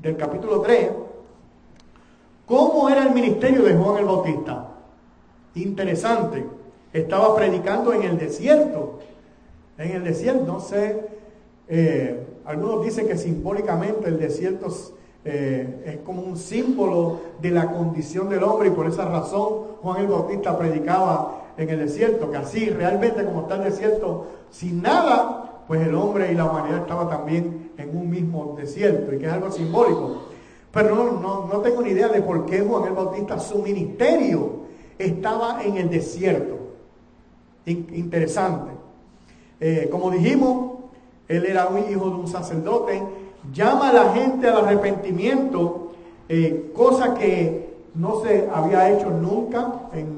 del 0.00 0.16
capítulo 0.16 0.60
3 0.62 0.90
cómo 2.46 2.88
era 2.88 3.04
el 3.04 3.14
ministerio 3.14 3.62
de 3.62 3.74
Juan 3.74 3.98
el 3.98 4.06
Bautista 4.06 4.75
interesante. 5.62 6.44
Estaba 6.92 7.34
predicando 7.36 7.92
en 7.92 8.02
el 8.02 8.18
desierto. 8.18 9.00
En 9.78 9.90
el 9.92 10.04
desierto, 10.04 10.44
no 10.44 10.60
sé, 10.60 11.00
eh, 11.68 12.26
algunos 12.44 12.84
dicen 12.84 13.08
que 13.08 13.18
simbólicamente 13.18 14.08
el 14.08 14.18
desierto 14.18 14.68
eh, 15.24 15.82
es 15.84 15.96
como 15.98 16.22
un 16.22 16.36
símbolo 16.36 17.20
de 17.42 17.50
la 17.50 17.72
condición 17.72 18.28
del 18.28 18.44
hombre 18.44 18.68
y 18.68 18.70
por 18.70 18.86
esa 18.86 19.04
razón 19.04 19.76
Juan 19.82 20.00
el 20.00 20.06
Bautista 20.06 20.56
predicaba 20.56 21.42
en 21.58 21.68
el 21.68 21.80
desierto, 21.80 22.30
que 22.30 22.36
así 22.36 22.70
realmente 22.70 23.24
como 23.24 23.42
está 23.42 23.56
el 23.56 23.64
desierto 23.64 24.26
sin 24.50 24.80
nada, 24.80 25.64
pues 25.66 25.86
el 25.86 25.94
hombre 25.94 26.30
y 26.30 26.34
la 26.36 26.44
humanidad 26.44 26.82
estaba 26.82 27.08
también 27.08 27.72
en 27.76 27.96
un 27.96 28.08
mismo 28.08 28.54
desierto 28.56 29.12
y 29.12 29.18
que 29.18 29.26
es 29.26 29.32
algo 29.32 29.50
simbólico. 29.50 30.22
Pero 30.70 30.94
no, 30.94 31.20
no, 31.20 31.48
no 31.52 31.60
tengo 31.60 31.82
ni 31.82 31.90
idea 31.90 32.08
de 32.08 32.22
por 32.22 32.46
qué 32.46 32.60
Juan 32.60 32.84
el 32.84 32.92
Bautista, 32.92 33.38
su 33.40 33.58
ministerio 33.58 34.65
estaba 34.98 35.62
en 35.64 35.76
el 35.76 35.90
desierto. 35.90 36.56
interesante. 37.66 38.72
Eh, 39.58 39.88
como 39.90 40.10
dijimos, 40.10 40.78
él 41.28 41.46
era 41.46 41.66
un 41.66 41.78
hijo 41.90 42.08
de 42.08 42.16
un 42.16 42.28
sacerdote, 42.28 43.02
llama 43.52 43.90
a 43.90 43.92
la 43.92 44.12
gente 44.12 44.46
al 44.46 44.64
arrepentimiento, 44.64 45.92
eh, 46.28 46.70
cosa 46.74 47.14
que 47.14 47.74
no 47.94 48.20
se 48.22 48.48
había 48.52 48.90
hecho 48.92 49.10
nunca 49.10 49.88
en, 49.92 50.16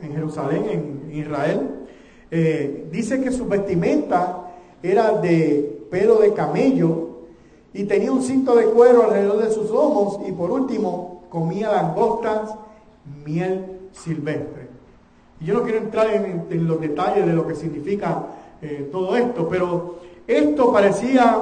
Jerusalén, 0.00 0.64
en 0.68 1.16
Israel. 1.16 1.86
Eh, 2.30 2.88
dice 2.90 3.20
que 3.22 3.30
su 3.30 3.46
vestimenta 3.46 4.52
era 4.82 5.12
de 5.12 5.86
pelo 5.90 6.16
de 6.16 6.32
camello 6.32 7.08
y 7.72 7.84
tenía 7.84 8.12
un 8.12 8.22
cinto 8.22 8.54
de 8.56 8.64
cuero 8.66 9.04
alrededor 9.04 9.42
de 9.42 9.50
sus 9.50 9.70
ojos 9.70 10.20
y 10.26 10.32
por 10.32 10.50
último 10.50 11.11
comía 11.32 11.72
langostas, 11.72 12.54
miel 13.24 13.88
silvestre. 13.90 14.68
Y 15.40 15.46
yo 15.46 15.54
no 15.54 15.62
quiero 15.62 15.78
entrar 15.78 16.08
en, 16.10 16.68
los 16.68 16.78
detalles 16.78 17.24
de 17.24 17.32
lo 17.32 17.46
que 17.46 17.54
significa 17.54 18.26
eh, 18.60 18.90
todo 18.92 19.16
esto, 19.16 19.48
pero 19.48 19.96
esto 20.26 20.70
parecía 20.70 21.38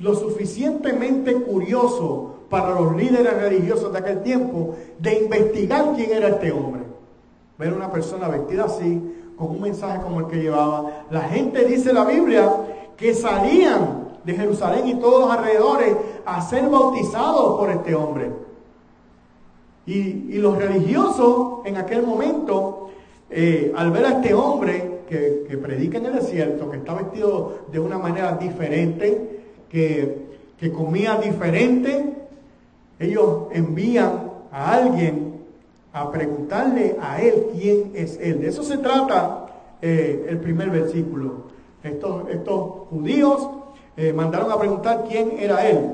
lo 0.00 0.14
suficientemente 0.16 1.32
curioso 1.34 2.38
para 2.50 2.70
los 2.70 2.96
líderes 2.96 3.40
religiosos 3.40 3.92
de 3.92 3.98
aquel 4.00 4.22
tiempo 4.24 4.74
de 4.98 5.20
investigar 5.22 5.92
quién 5.94 6.10
era 6.10 6.30
este 6.30 6.50
hombre. 6.50 6.82
Ver 7.56 7.72
una 7.72 7.92
persona 7.92 8.26
vestida 8.26 8.64
así, 8.64 9.00
con 9.36 9.50
un 9.50 9.60
mensaje 9.60 10.02
como 10.02 10.20
el 10.20 10.26
que 10.26 10.42
llevaba. 10.42 11.04
La 11.10 11.22
gente 11.22 11.64
dice 11.64 11.90
en 11.90 11.94
la 11.94 12.04
Biblia 12.04 12.50
que 12.96 13.14
salían 13.14 14.08
de 14.24 14.34
Jerusalén 14.34 14.88
y 14.88 14.94
todos 14.96 15.20
los 15.20 15.30
alrededores 15.30 15.96
a 16.26 16.42
ser 16.42 16.68
bautizados 16.68 17.60
por 17.60 17.70
este 17.70 17.94
hombre. 17.94 18.47
Y, 19.88 20.38
los 20.38 20.58
religiosos 20.58 21.64
en 21.64 21.78
aquel 21.78 22.02
momento, 22.02 22.90
eh, 23.30 23.72
al 23.74 23.90
ver 23.90 24.04
a 24.04 24.08
este 24.10 24.34
hombre 24.34 24.98
que, 25.08 25.56
predica 25.56 25.96
en 25.96 26.06
el 26.06 26.14
desierto, 26.16 26.70
que 26.70 26.76
está 26.76 26.92
vestido 26.92 27.60
de 27.72 27.80
una 27.80 27.96
manera 27.96 28.36
diferente, 28.36 29.40
que, 29.70 30.26
que 30.60 30.70
comía 30.70 31.16
diferente, 31.16 32.04
ellos 33.00 33.44
envían 33.52 34.30
a 34.52 34.74
alguien 34.74 35.38
a 35.94 36.12
preguntarle 36.12 36.96
a 37.00 37.22
él 37.22 37.46
quién 37.58 37.92
es 37.94 38.18
él. 38.20 38.42
De 38.42 38.48
eso 38.48 38.62
se 38.62 38.76
trata 38.76 39.46
eh, 39.80 40.26
el 40.28 40.38
primer 40.38 40.68
versículo. 40.68 41.48
Estos, 41.82 42.28
estos 42.28 42.60
judíos 42.90 43.48
eh, 43.96 44.12
mandaron 44.12 44.52
a 44.52 44.58
preguntar 44.58 45.06
quién 45.08 45.32
era 45.38 45.66
él. 45.66 45.92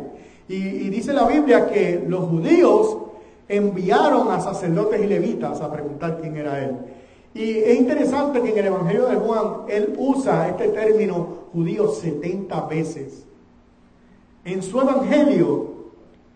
Y, 0.48 0.56
y, 0.56 0.90
dice 0.90 1.12
la 1.12 1.26
Biblia 1.28 1.68
que 1.68 2.04
los 2.06 2.24
judíos 2.24 2.98
enviaron 3.48 4.30
a 4.30 4.40
sacerdotes 4.40 5.02
y 5.02 5.06
levitas 5.06 5.60
a 5.60 5.70
preguntar 5.70 6.18
quién 6.20 6.36
era 6.36 6.64
él. 6.64 6.76
Y 7.34 7.58
es 7.58 7.80
interesante 7.80 8.40
que 8.40 8.50
en 8.50 8.58
el 8.58 8.66
Evangelio 8.66 9.06
de 9.06 9.16
Juan 9.16 9.62
él 9.68 9.94
usa 9.98 10.48
este 10.48 10.68
término 10.68 11.26
judío 11.52 11.88
70 11.88 12.60
veces. 12.66 13.26
En 14.44 14.62
su 14.62 14.80
Evangelio, 14.80 15.74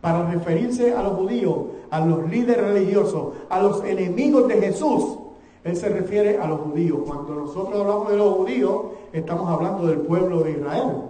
para 0.01 0.29
referirse 0.31 0.93
a 0.95 1.03
los 1.03 1.13
judíos, 1.15 1.59
a 1.91 2.05
los 2.05 2.29
líderes 2.29 2.65
religiosos, 2.65 3.35
a 3.49 3.61
los 3.63 3.85
enemigos 3.85 4.49
de 4.49 4.61
Jesús, 4.61 5.19
él 5.65 5.77
se 5.77 5.89
refiere 5.89 6.39
a 6.39 6.47
los 6.47 6.61
judíos. 6.61 7.01
Cuando 7.07 7.35
nosotros 7.35 7.81
hablamos 7.81 8.11
de 8.11 8.17
los 8.17 8.35
judíos, 8.35 8.83
estamos 9.13 9.49
hablando 9.49 9.87
del 9.87 10.01
pueblo 10.01 10.41
de 10.41 10.53
Israel. 10.53 11.03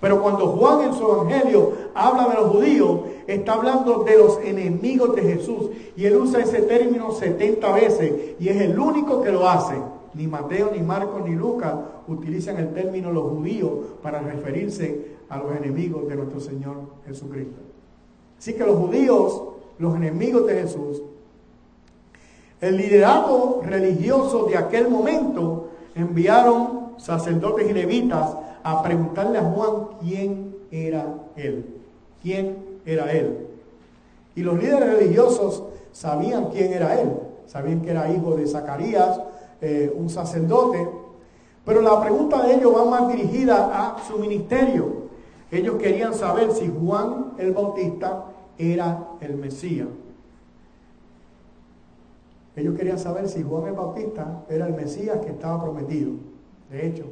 Pero 0.00 0.22
cuando 0.22 0.48
Juan 0.48 0.82
en 0.82 0.94
su 0.94 1.04
Evangelio 1.04 1.72
habla 1.94 2.28
de 2.28 2.34
los 2.34 2.50
judíos, 2.50 3.00
está 3.26 3.54
hablando 3.54 4.04
de 4.04 4.18
los 4.18 4.38
enemigos 4.40 5.14
de 5.16 5.22
Jesús. 5.22 5.70
Y 5.96 6.04
él 6.04 6.16
usa 6.16 6.40
ese 6.40 6.62
término 6.62 7.12
70 7.12 7.72
veces 7.72 8.12
y 8.38 8.48
es 8.48 8.60
el 8.60 8.78
único 8.78 9.22
que 9.22 9.32
lo 9.32 9.48
hace. 9.48 9.74
Ni 10.14 10.26
Mateo, 10.26 10.70
ni 10.74 10.82
Marcos, 10.82 11.22
ni 11.26 11.34
Lucas 11.34 11.74
utilizan 12.08 12.58
el 12.58 12.72
término 12.72 13.10
los 13.10 13.24
judíos 13.24 13.72
para 14.02 14.20
referirse 14.20 15.16
a 15.28 15.38
los 15.38 15.56
enemigos 15.56 16.08
de 16.08 16.16
nuestro 16.16 16.40
Señor 16.40 16.76
Jesucristo. 17.06 17.60
Así 18.38 18.54
que 18.54 18.64
los 18.64 18.76
judíos, 18.76 19.42
los 19.78 19.94
enemigos 19.94 20.46
de 20.46 20.62
Jesús, 20.62 21.02
el 22.60 22.76
liderazgo 22.76 23.62
religioso 23.64 24.46
de 24.46 24.56
aquel 24.56 24.88
momento 24.88 25.68
enviaron 25.94 26.92
sacerdotes 26.96 27.68
y 27.68 27.74
levitas 27.74 28.36
a 28.66 28.82
preguntarle 28.82 29.38
a 29.38 29.44
Juan 29.44 29.90
quién 30.00 30.56
era 30.72 31.06
él. 31.36 31.64
¿Quién 32.20 32.80
era 32.84 33.12
él. 33.12 33.46
Y 34.34 34.42
los 34.42 34.58
líderes 34.60 34.98
religiosos 34.98 35.62
sabían 35.92 36.46
quién 36.46 36.72
era 36.72 37.00
él, 37.00 37.12
sabían 37.46 37.80
que 37.80 37.92
era 37.92 38.10
hijo 38.10 38.34
de 38.34 38.44
Zacarías, 38.44 39.20
eh, 39.60 39.94
un 39.96 40.10
sacerdote, 40.10 40.88
pero 41.64 41.80
la 41.80 42.00
pregunta 42.00 42.44
de 42.44 42.54
ellos 42.54 42.74
va 42.76 42.84
más 42.90 43.08
dirigida 43.08 43.70
a 43.72 44.04
su 44.04 44.18
ministerio. 44.18 45.06
Ellos 45.52 45.76
querían 45.76 46.12
saber 46.12 46.50
si 46.50 46.68
Juan 46.68 47.34
el 47.38 47.52
Bautista 47.52 48.24
era 48.58 49.10
el 49.20 49.36
Mesías. 49.36 49.86
Ellos 52.56 52.76
querían 52.76 52.98
saber 52.98 53.28
si 53.28 53.44
Juan 53.44 53.68
el 53.68 53.74
Bautista 53.74 54.44
era 54.48 54.66
el 54.66 54.74
Mesías 54.74 55.18
que 55.24 55.30
estaba 55.30 55.62
prometido. 55.62 56.14
De 56.68 56.84
hecho, 56.84 57.04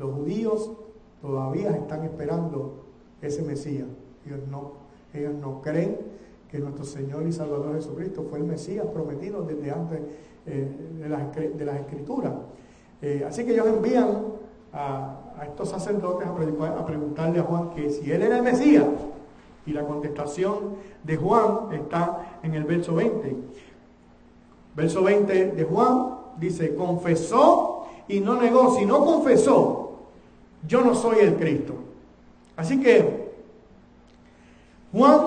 los 0.00 0.14
judíos 0.14 0.72
todavía 1.20 1.70
están 1.72 2.04
esperando 2.04 2.86
ese 3.20 3.42
Mesías. 3.42 3.86
Ellos 4.26 4.40
no, 4.50 4.72
ellos 5.12 5.34
no 5.34 5.60
creen 5.60 5.98
que 6.50 6.58
nuestro 6.58 6.84
Señor 6.84 7.26
y 7.26 7.32
Salvador 7.32 7.74
Jesucristo 7.74 8.26
fue 8.28 8.38
el 8.38 8.44
Mesías 8.44 8.86
prometido 8.86 9.42
desde 9.42 9.70
antes 9.70 10.00
eh, 10.46 10.68
de, 10.98 11.08
las, 11.08 11.34
de, 11.36 11.80
Escrituras. 11.80 12.32
Eh, 13.02 13.24
así 13.28 13.44
que 13.44 13.52
ellos 13.52 13.66
envían 13.66 14.24
a, 14.72 15.44
estos 15.44 15.68
sacerdotes 15.68 16.26
a, 16.26 16.86
preguntarle 16.86 17.40
a 17.40 17.42
Juan 17.42 17.70
que 17.70 17.90
si 17.90 18.10
él 18.10 18.22
era 18.22 18.38
el 18.38 18.42
Mesías. 18.42 18.86
Y 19.66 19.72
la 19.72 19.84
contestación 19.84 20.76
de 21.04 21.16
Juan 21.16 21.72
está 21.72 22.38
en 22.42 22.54
el 22.54 22.64
verso 22.64 22.94
20. 22.94 23.36
Verso 24.74 25.02
20 25.02 25.52
de 25.52 25.64
Juan 25.64 26.14
dice, 26.38 26.74
confesó 26.74 27.84
y 28.08 28.20
no 28.20 28.40
negó. 28.40 28.74
Si 28.76 28.86
no 28.86 29.04
confesó, 29.04 29.89
yo 30.66 30.82
no 30.82 30.94
soy 30.94 31.20
el 31.20 31.36
Cristo. 31.36 31.74
Así 32.56 32.80
que 32.80 33.30
Juan, 34.92 35.20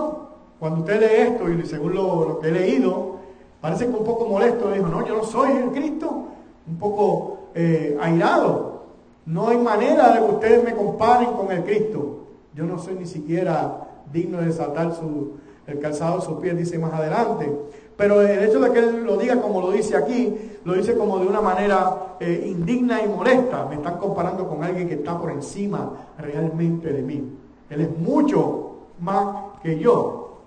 cuando 0.60 0.82
usted 0.82 1.00
lee 1.00 1.34
esto, 1.34 1.50
y 1.50 1.66
según 1.66 1.96
lo, 1.96 2.40
que 2.40 2.50
he 2.50 2.52
leído, 2.52 3.16
parece 3.62 3.86
que 3.86 3.92
un 3.92 4.04
poco 4.04 4.28
molesto, 4.28 4.72
dijo, 4.72 4.88
no, 4.88 5.06
yo 5.08 5.18
no 5.18 5.24
soy 5.24 5.52
el 5.52 5.72
Cristo, 5.72 6.26
un 6.68 6.78
poco 6.78 7.50
eh, 7.56 7.98
airado. 8.02 8.84
No 9.26 9.48
hay 9.48 9.58
manera 9.58 10.14
de 10.14 10.26
que 10.26 10.34
ustedes 10.34 10.64
me 10.64 10.74
comparen 10.74 11.32
con 11.32 11.52
el 11.52 11.64
Cristo. 11.64 12.26
Yo 12.54 12.66
no 12.66 12.78
soy 12.78 12.96
ni 12.96 13.06
siquiera 13.06 13.88
digno 14.12 14.40
de 14.40 14.52
saltar 14.52 14.94
su, 14.94 15.38
el 15.66 15.80
calzado 15.80 16.20
de 16.20 16.26
sus 16.26 16.40
pies, 16.40 16.58
dice 16.58 16.78
más 16.78 16.94
adelante. 16.94 17.50
Pero 17.96 18.22
el 18.22 18.44
hecho 18.44 18.60
de 18.60 18.72
que 18.72 18.80
él 18.80 19.04
lo 19.06 19.18
diga 19.18 19.40
como 19.40 19.62
lo 19.62 19.72
dice 19.72 19.96
aquí, 19.96 20.36
lo 20.66 20.74
dice 20.74 20.96
como 20.96 21.20
de 21.20 21.28
una 21.28 21.42
manera 21.42 22.16
eh, 22.20 22.46
indigna 22.48 23.04
y 23.04 23.08
molesta. 23.08 23.66
Me 23.66 23.76
están 23.76 23.98
comparando 23.98 24.48
con 24.48 24.64
alguien 24.64 24.88
que 24.88 24.96
está 24.96 25.20
por 25.20 25.32
encima 25.32 26.08
realmente 26.18 26.92
de 26.92 27.02
mí. 27.02 27.24
Él 27.70 27.82
es 27.82 27.98
mucho 27.98 28.76
más 29.00 29.60
que 29.62 29.78
yo. 29.80 30.40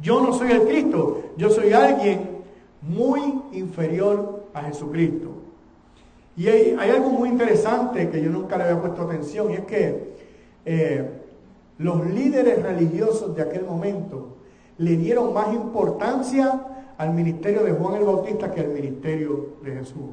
Yo 0.00 0.20
no 0.20 0.32
soy 0.32 0.50
el 0.50 0.62
Cristo, 0.62 1.22
yo 1.36 1.48
soy 1.50 1.72
alguien 1.72 2.42
muy 2.80 3.20
inferior 3.52 4.46
a 4.52 4.62
Jesucristo. 4.62 5.28
Y 6.36 6.48
hay, 6.48 6.90
algo 6.90 7.10
muy 7.10 7.28
interesante 7.28 8.08
que 8.08 8.20
yo 8.20 8.30
nunca 8.30 8.56
le 8.56 8.64
había 8.64 8.80
puesto 8.80 9.02
atención, 9.02 9.50
y 9.50 9.54
es 9.54 9.64
que 9.64 10.14
eh, 10.64 11.10
los 11.78 12.06
líderes 12.06 12.62
religiosos 12.62 13.36
de 13.36 13.42
aquel 13.42 13.64
momento 13.64 14.36
le 14.78 14.96
dieron 14.96 15.32
más 15.32 15.52
importancia 15.54 16.71
al 17.02 17.12
ministerio 17.14 17.64
de 17.64 17.72
Juan 17.72 17.96
el 17.96 18.04
Bautista 18.04 18.52
que 18.52 18.60
al 18.60 18.68
ministerio 18.68 19.56
de 19.64 19.72
Jesús. 19.72 20.10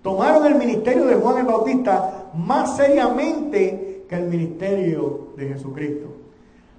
Tomaron 0.00 0.46
el 0.46 0.54
ministerio 0.54 1.06
de 1.06 1.16
Juan 1.16 1.38
el 1.38 1.46
Bautista 1.46 2.30
más 2.34 2.76
seriamente 2.76 4.04
que 4.08 4.14
el 4.14 4.28
ministerio 4.28 5.30
de 5.36 5.48
Jesucristo. 5.48 6.06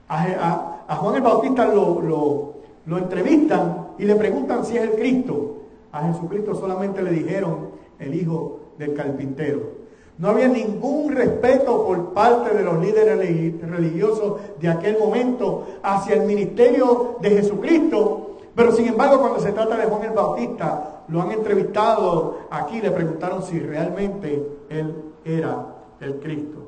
A, 0.07 0.95
Juan 1.01 1.15
el 1.15 1.21
Bautista 1.21 1.65
lo, 1.65 2.53
lo 2.85 2.97
entrevistan 2.97 3.89
y 3.97 4.05
le 4.05 4.15
preguntan 4.15 4.63
si 4.63 4.77
es 4.77 4.83
el 4.83 4.91
Cristo. 4.91 5.63
A 5.91 6.07
Jesucristo 6.07 6.55
solamente 6.55 7.01
le 7.01 7.11
dijeron 7.11 7.71
el 7.99 8.15
hijo 8.15 8.59
del 8.77 8.93
carpintero. 8.93 9.79
No 10.17 10.29
había 10.29 10.47
ningún 10.47 11.13
respeto 11.13 11.85
por 11.85 12.13
parte 12.13 12.55
de 12.55 12.63
los 12.63 12.79
líderes 12.79 13.17
religiosos 13.61 14.39
de 14.61 14.69
aquel 14.69 14.97
momento 14.97 15.65
hacia 15.83 16.15
el 16.15 16.21
ministerio 16.21 17.17
de 17.21 17.31
Jesucristo. 17.31 18.28
Pero 18.59 18.73
sin 18.73 18.87
embargo, 18.87 19.21
cuando 19.21 19.39
se 19.39 19.53
trata 19.53 19.77
de 19.77 19.85
Juan 19.85 20.03
el 20.03 20.11
Bautista, 20.11 21.03
lo 21.07 21.21
han 21.21 21.31
entrevistado 21.31 22.39
aquí, 22.51 22.81
le 22.81 22.91
preguntaron 22.91 23.41
si 23.41 23.57
realmente 23.57 24.45
él 24.67 24.95
era 25.23 25.65
el 26.01 26.15
Cristo. 26.15 26.67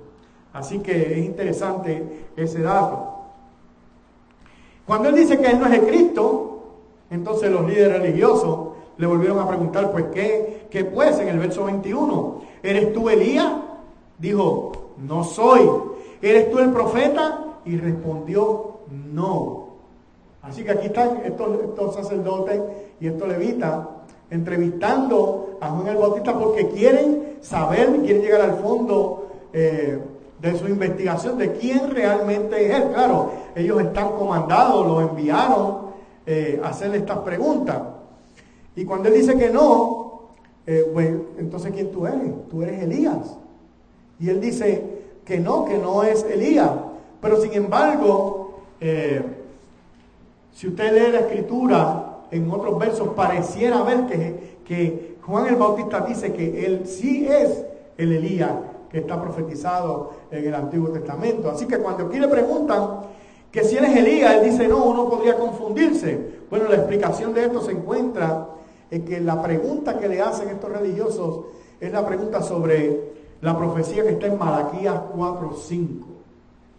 Así 0.54 0.80
que 0.80 1.20
es 1.20 1.26
interesante 1.26 2.28
ese 2.38 2.62
dato. 2.62 3.10
Cuando 4.86 5.10
él 5.10 5.16
dice 5.16 5.38
que 5.38 5.48
él 5.48 5.60
no 5.60 5.66
es 5.66 5.74
el 5.74 5.86
Cristo, 5.86 6.64
entonces 7.10 7.52
los 7.52 7.68
líderes 7.68 8.02
religiosos 8.02 8.70
le 8.96 9.06
volvieron 9.06 9.40
a 9.40 9.48
preguntar, 9.50 9.92
pues, 9.92 10.06
¿qué, 10.14 10.68
qué 10.72 10.86
pues? 10.86 11.20
En 11.20 11.28
el 11.28 11.40
verso 11.40 11.66
21, 11.66 12.42
¿eres 12.64 12.94
tú 12.94 13.10
Elías? 13.10 13.52
Dijo, 14.18 14.94
no 14.98 15.26
soy. 15.26 15.70
¿Eres 16.22 16.50
tú 16.52 16.60
el 16.60 16.72
profeta? 16.72 17.58
Y 17.66 17.76
respondió, 17.76 18.78
no. 18.90 19.61
Así 20.42 20.64
que 20.64 20.72
aquí 20.72 20.88
están 20.88 21.22
estos, 21.24 21.96
sacerdotes 21.96 22.62
y 23.00 23.08
estos 23.08 23.28
levitas 23.28 23.80
entrevistando 24.30 25.58
a 25.62 25.70
Juan 25.70 25.88
el 25.88 25.98
Bautista 25.98 26.38
porque 26.38 26.68
quieren 26.70 27.38
saber, 27.42 28.02
quieren 28.02 28.22
llegar 28.22 28.42
al 28.42 28.56
fondo 28.56 29.28
eh, 29.54 30.00
de 30.42 30.58
su 30.58 30.68
investigación 30.68 31.38
de 31.38 31.54
quién 31.54 31.92
realmente 31.92 32.66
es 32.66 32.76
él. 32.76 32.92
Claro, 32.94 33.32
ellos 33.56 33.82
están 33.82 34.14
comandados, 34.14 34.88
lo 34.88 35.02
enviaron 35.02 35.92
eh, 36.26 36.60
a 36.64 36.70
hacerle 36.70 36.98
estas 36.98 37.20
preguntas. 37.20 37.80
Y 38.76 38.86
cuando 38.86 39.10
él 39.10 39.16
dice 39.16 39.38
que 39.38 39.50
no, 39.50 40.32
eh, 40.66 40.90
pues 40.94 41.10
entonces 41.38 41.72
¿quién 41.74 41.92
tú 41.92 42.08
eres? 42.08 42.32
Tú 42.50 42.64
eres 42.64 42.82
Elías. 42.82 43.38
Y 44.20 44.30
él 44.30 44.40
dice 44.40 45.02
que 45.26 45.40
no, 45.40 45.66
que 45.66 45.78
no 45.78 46.04
es 46.04 46.24
Elías. 46.24 46.72
Pero 47.22 47.40
sin 47.42 47.54
embargo, 47.54 48.62
eh, 48.80 49.22
si 50.54 50.68
usted 50.68 50.94
lee 50.94 51.12
la 51.12 51.20
escritura 51.20 52.12
en 52.32 52.50
otros 52.50 52.80
versos, 52.80 53.10
pareciera 53.10 53.84
ver 53.84 54.06
que, 54.06 55.12
Juan 55.22 55.48
el 55.48 55.56
Bautista 55.56 56.02
dice 56.02 56.34
que 56.34 56.66
él 56.66 56.88
sí 56.88 57.28
es 57.28 57.64
el 57.98 58.12
Elías 58.12 58.52
que 58.90 59.00
está 59.00 59.22
profetizado 59.22 60.14
en 60.32 60.48
el 60.48 60.56
Antiguo 60.56 60.90
Testamento. 60.90 61.50
Así 61.50 61.68
que 61.68 61.78
cuando 61.78 62.08
aquí 62.08 62.20
le 62.20 62.28
preguntan 62.28 63.02
que 63.52 63.64
si 63.64 63.78
él 63.78 63.86
es 63.86 63.96
Elías, 63.96 64.36
él 64.36 64.50
dice 64.50 64.68
no, 64.68 64.84
uno 64.86 65.10
podría 65.10 65.38
confundirse. 65.38 66.42
Bueno, 66.50 66.68
la 66.70 66.78
explicación 66.78 67.34
de 67.34 67.46
esto 67.46 67.62
se 67.62 67.72
encuentra 67.72 68.48
es 68.90 69.02
que 69.02 69.20
la 69.20 69.42
pregunta 69.42 69.98
que 70.00 70.08
le 70.08 70.22
hacen 70.22 70.50
estos 70.50 70.72
religiosos 70.72 71.46
es 71.80 71.92
la 71.92 72.06
pregunta 72.06 72.42
sobre 72.42 73.12
la 73.42 73.58
profecía 73.58 74.04
que 74.04 74.12
está 74.12 74.28
en 74.28 74.38
Malaquías 74.38 74.96
4.5. 75.16 75.88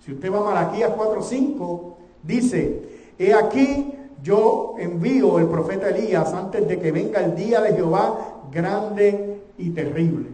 Si 0.04 0.12
usted 0.12 0.32
va 0.32 0.38
a 0.38 0.54
Malaquías 0.54 0.90
4.5, 0.92 1.94
dice, 2.22 3.01
he 3.26 3.34
aquí 3.34 3.92
yo 4.22 4.74
envío 4.78 5.38
el 5.38 5.46
profeta 5.46 5.88
Elías 5.88 6.32
antes 6.32 6.66
de 6.68 6.78
que 6.78 6.92
venga 6.92 7.20
el 7.20 7.34
día 7.34 7.60
de 7.60 7.74
Jehová 7.74 8.42
grande 8.52 9.40
y 9.58 9.70
terrible. 9.70 10.28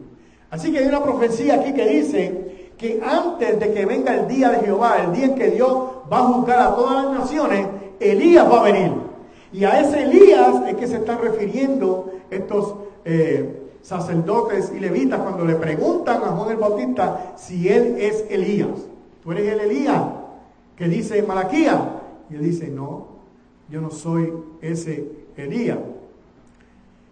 Así 0.51 0.73
que 0.73 0.79
hay 0.79 0.87
una 0.87 1.03
profecía 1.03 1.57
aquí 1.57 1.73
que 1.73 1.87
dice 1.87 2.73
que 2.77 3.01
antes 3.05 3.59
de 3.59 3.73
que 3.73 3.87
venga 3.87 4.15
el 4.15 4.29
día 4.29 4.51
de 4.51 4.61
Jehová, 4.61 4.99
el 5.05 5.13
día 5.13 5.27
en 5.27 5.35
que 5.35 5.51
Dios 5.51 5.79
va 6.11 6.19
a 6.19 6.25
juzgar 6.25 6.61
a 6.61 6.75
todas 6.75 7.05
las 7.05 7.19
naciones, 7.19 7.67
Elías 7.99 8.51
va 8.51 8.61
a 8.61 8.63
venir. 8.65 8.93
Y 9.53 9.65
a 9.65 9.81
ese 9.81 10.03
Elías 10.03 10.63
es 10.69 10.77
que 10.77 10.87
se 10.87 10.97
están 10.97 11.21
refiriendo 11.21 12.13
estos 12.31 12.75
eh, 13.05 13.71
sacerdotes 13.83 14.73
y 14.75 14.81
levitas 14.81 15.21
cuando 15.21 15.45
le 15.45 15.55
preguntan 15.55 16.23
a 16.23 16.29
Juan 16.29 16.51
el 16.51 16.57
Bautista 16.57 17.35
si 17.37 17.69
él 17.69 17.97
es 17.99 18.25
Elías. 18.29 18.69
Tú 19.23 19.33
eres 19.33 19.53
el 19.53 19.61
Elías 19.61 20.03
que 20.77 20.89
dice 20.89 21.23
Malaquía. 21.23 21.98
Y 22.31 22.37
él 22.37 22.43
dice, 22.43 22.69
no, 22.69 23.07
yo 23.69 23.81
no 23.81 23.91
soy 23.91 24.33
ese 24.61 25.11
Elías. 25.37 25.79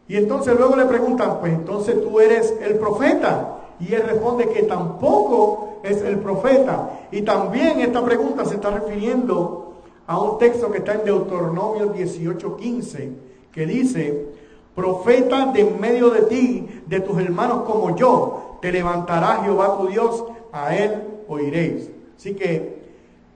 Y 0.09 0.17
entonces 0.17 0.57
luego 0.57 0.77
le 0.77 0.85
preguntan, 0.87 1.41
pues 1.41 1.53
entonces 1.53 2.01
tú 2.03 2.21
eres 2.21 2.55
el 2.61 2.77
profeta. 2.77 3.59
Y 3.81 3.93
él 3.93 4.03
responde 4.05 4.49
que 4.49 4.63
tampoco 4.63 5.81
es 5.83 6.03
el 6.03 6.19
profeta. 6.19 6.91
Y 7.11 7.23
también 7.23 7.81
esta 7.81 8.05
pregunta 8.05 8.45
se 8.45 8.55
está 8.55 8.71
refiriendo 8.71 9.75
a 10.07 10.21
un 10.21 10.39
texto 10.39 10.71
que 10.71 10.79
está 10.79 10.95
en 10.95 11.05
Deuteronomio 11.05 11.93
18:15, 11.93 13.11
que 13.53 13.67
dice, 13.67 14.29
profeta 14.75 15.47
de 15.47 15.61
en 15.63 15.81
medio 15.81 16.11
de 16.11 16.23
ti, 16.23 16.83
de 16.87 17.01
tus 17.01 17.19
hermanos 17.19 17.63
como 17.63 17.97
yo, 17.97 18.59
te 18.61 18.71
levantará 18.71 19.43
Jehová 19.43 19.77
tu 19.79 19.89
Dios, 19.89 20.25
a 20.53 20.77
él 20.77 21.03
oiréis. 21.29 21.91
Así 22.17 22.35
que 22.35 22.77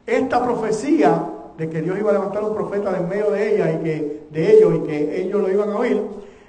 esta 0.07 0.43
profecía 0.43 1.27
de 1.61 1.68
que 1.68 1.83
Dios 1.83 1.99
iba 1.99 2.09
a 2.09 2.14
levantar 2.14 2.42
un 2.42 2.55
profeta 2.55 2.90
de 2.90 3.01
en 3.01 3.09
medio 3.09 3.31
de 3.31 3.55
ella 3.55 3.73
y 3.73 3.85
que 3.85 4.23
de 4.31 4.57
ellos 4.57 4.75
y 4.77 4.87
que 4.87 5.20
ellos 5.20 5.42
lo 5.42 5.53
iban 5.53 5.68
a 5.68 5.77
oír, 5.77 6.01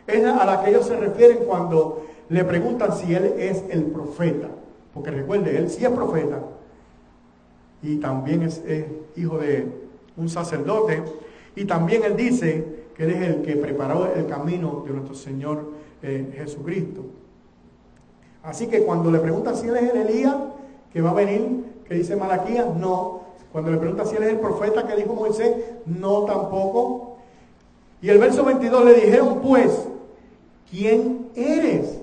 es 0.08 0.26
a 0.26 0.46
la 0.46 0.64
que 0.64 0.70
ellos 0.70 0.88
se 0.88 0.96
refieren 0.96 1.40
cuando 1.46 2.06
le 2.30 2.44
preguntan 2.46 2.96
si 2.96 3.14
él 3.14 3.34
es 3.38 3.64
el 3.70 3.84
profeta. 3.84 4.48
Porque 4.94 5.12
recuerde, 5.12 5.58
él 5.58 5.70
sí 5.70 5.84
es 5.84 5.92
profeta 5.92 6.40
y 7.84 7.98
también 7.98 8.44
es 8.44 8.64
hijo 9.18 9.38
de, 9.38 9.68
un 10.18 10.30
sacerdote, 10.30 11.04
y 11.56 11.66
también 11.66 12.04
él 12.04 12.16
dice 12.16 12.64
que 12.96 13.04
él 13.04 13.12
es 13.12 13.22
el 13.22 13.42
que 13.42 13.56
preparó 13.56 14.14
el 14.14 14.26
camino 14.28 14.84
de 14.86 14.94
nuestro 14.94 15.16
Señor 15.16 15.72
eh, 16.02 16.32
Jesucristo. 16.36 17.02
Así 18.44 18.68
que 18.68 18.84
cuando 18.84 19.12
le 19.12 19.20
preguntan 19.20 19.56
si 19.56 19.68
él 19.68 19.78
es 19.78 19.94
el 19.94 19.98
Elías 20.08 20.36
que 20.94 21.02
va 21.02 21.12
a 21.12 21.14
venir, 21.14 21.64
que 21.88 21.96
dice 21.96 22.16
Malaquías, 22.16 22.76
no. 22.76 23.21
Cuando 23.52 23.72
le 23.72 23.78
preguntan 23.78 24.08
si 24.08 24.16
él 24.16 24.24
es 24.24 24.30
el 24.30 24.40
profeta 24.40 24.88
que 24.88 24.96
dijo 24.96 25.14
Moisés, 25.14 25.56
no 25.86 26.24
tampoco. 26.24 27.18
Y 28.02 28.10
el 28.10 28.18
verso 28.18 28.44
22 28.44 28.86
le 28.86 28.94
dijeron, 28.94 29.40
pues, 29.42 29.88
¿quién 30.70 31.30
eres? 31.36 32.00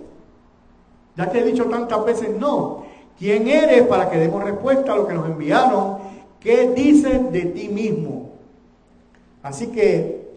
Ya 1.16 1.30
que 1.30 1.38
he 1.40 1.44
dicho 1.44 1.64
tantas 1.64 2.04
veces 2.04 2.30
no. 2.38 2.84
¿Quién 3.18 3.48
eres 3.48 3.82
para 3.86 4.08
que 4.08 4.18
demos 4.18 4.44
respuesta 4.44 4.92
a 4.92 4.96
lo 4.96 5.06
que 5.06 5.14
nos 5.14 5.26
enviaron 5.26 5.98
¿Qué 6.40 6.70
dicen 6.70 7.32
de 7.32 7.46
ti 7.46 7.68
mismo? 7.68 8.30
Así 9.42 9.68
que 9.68 10.28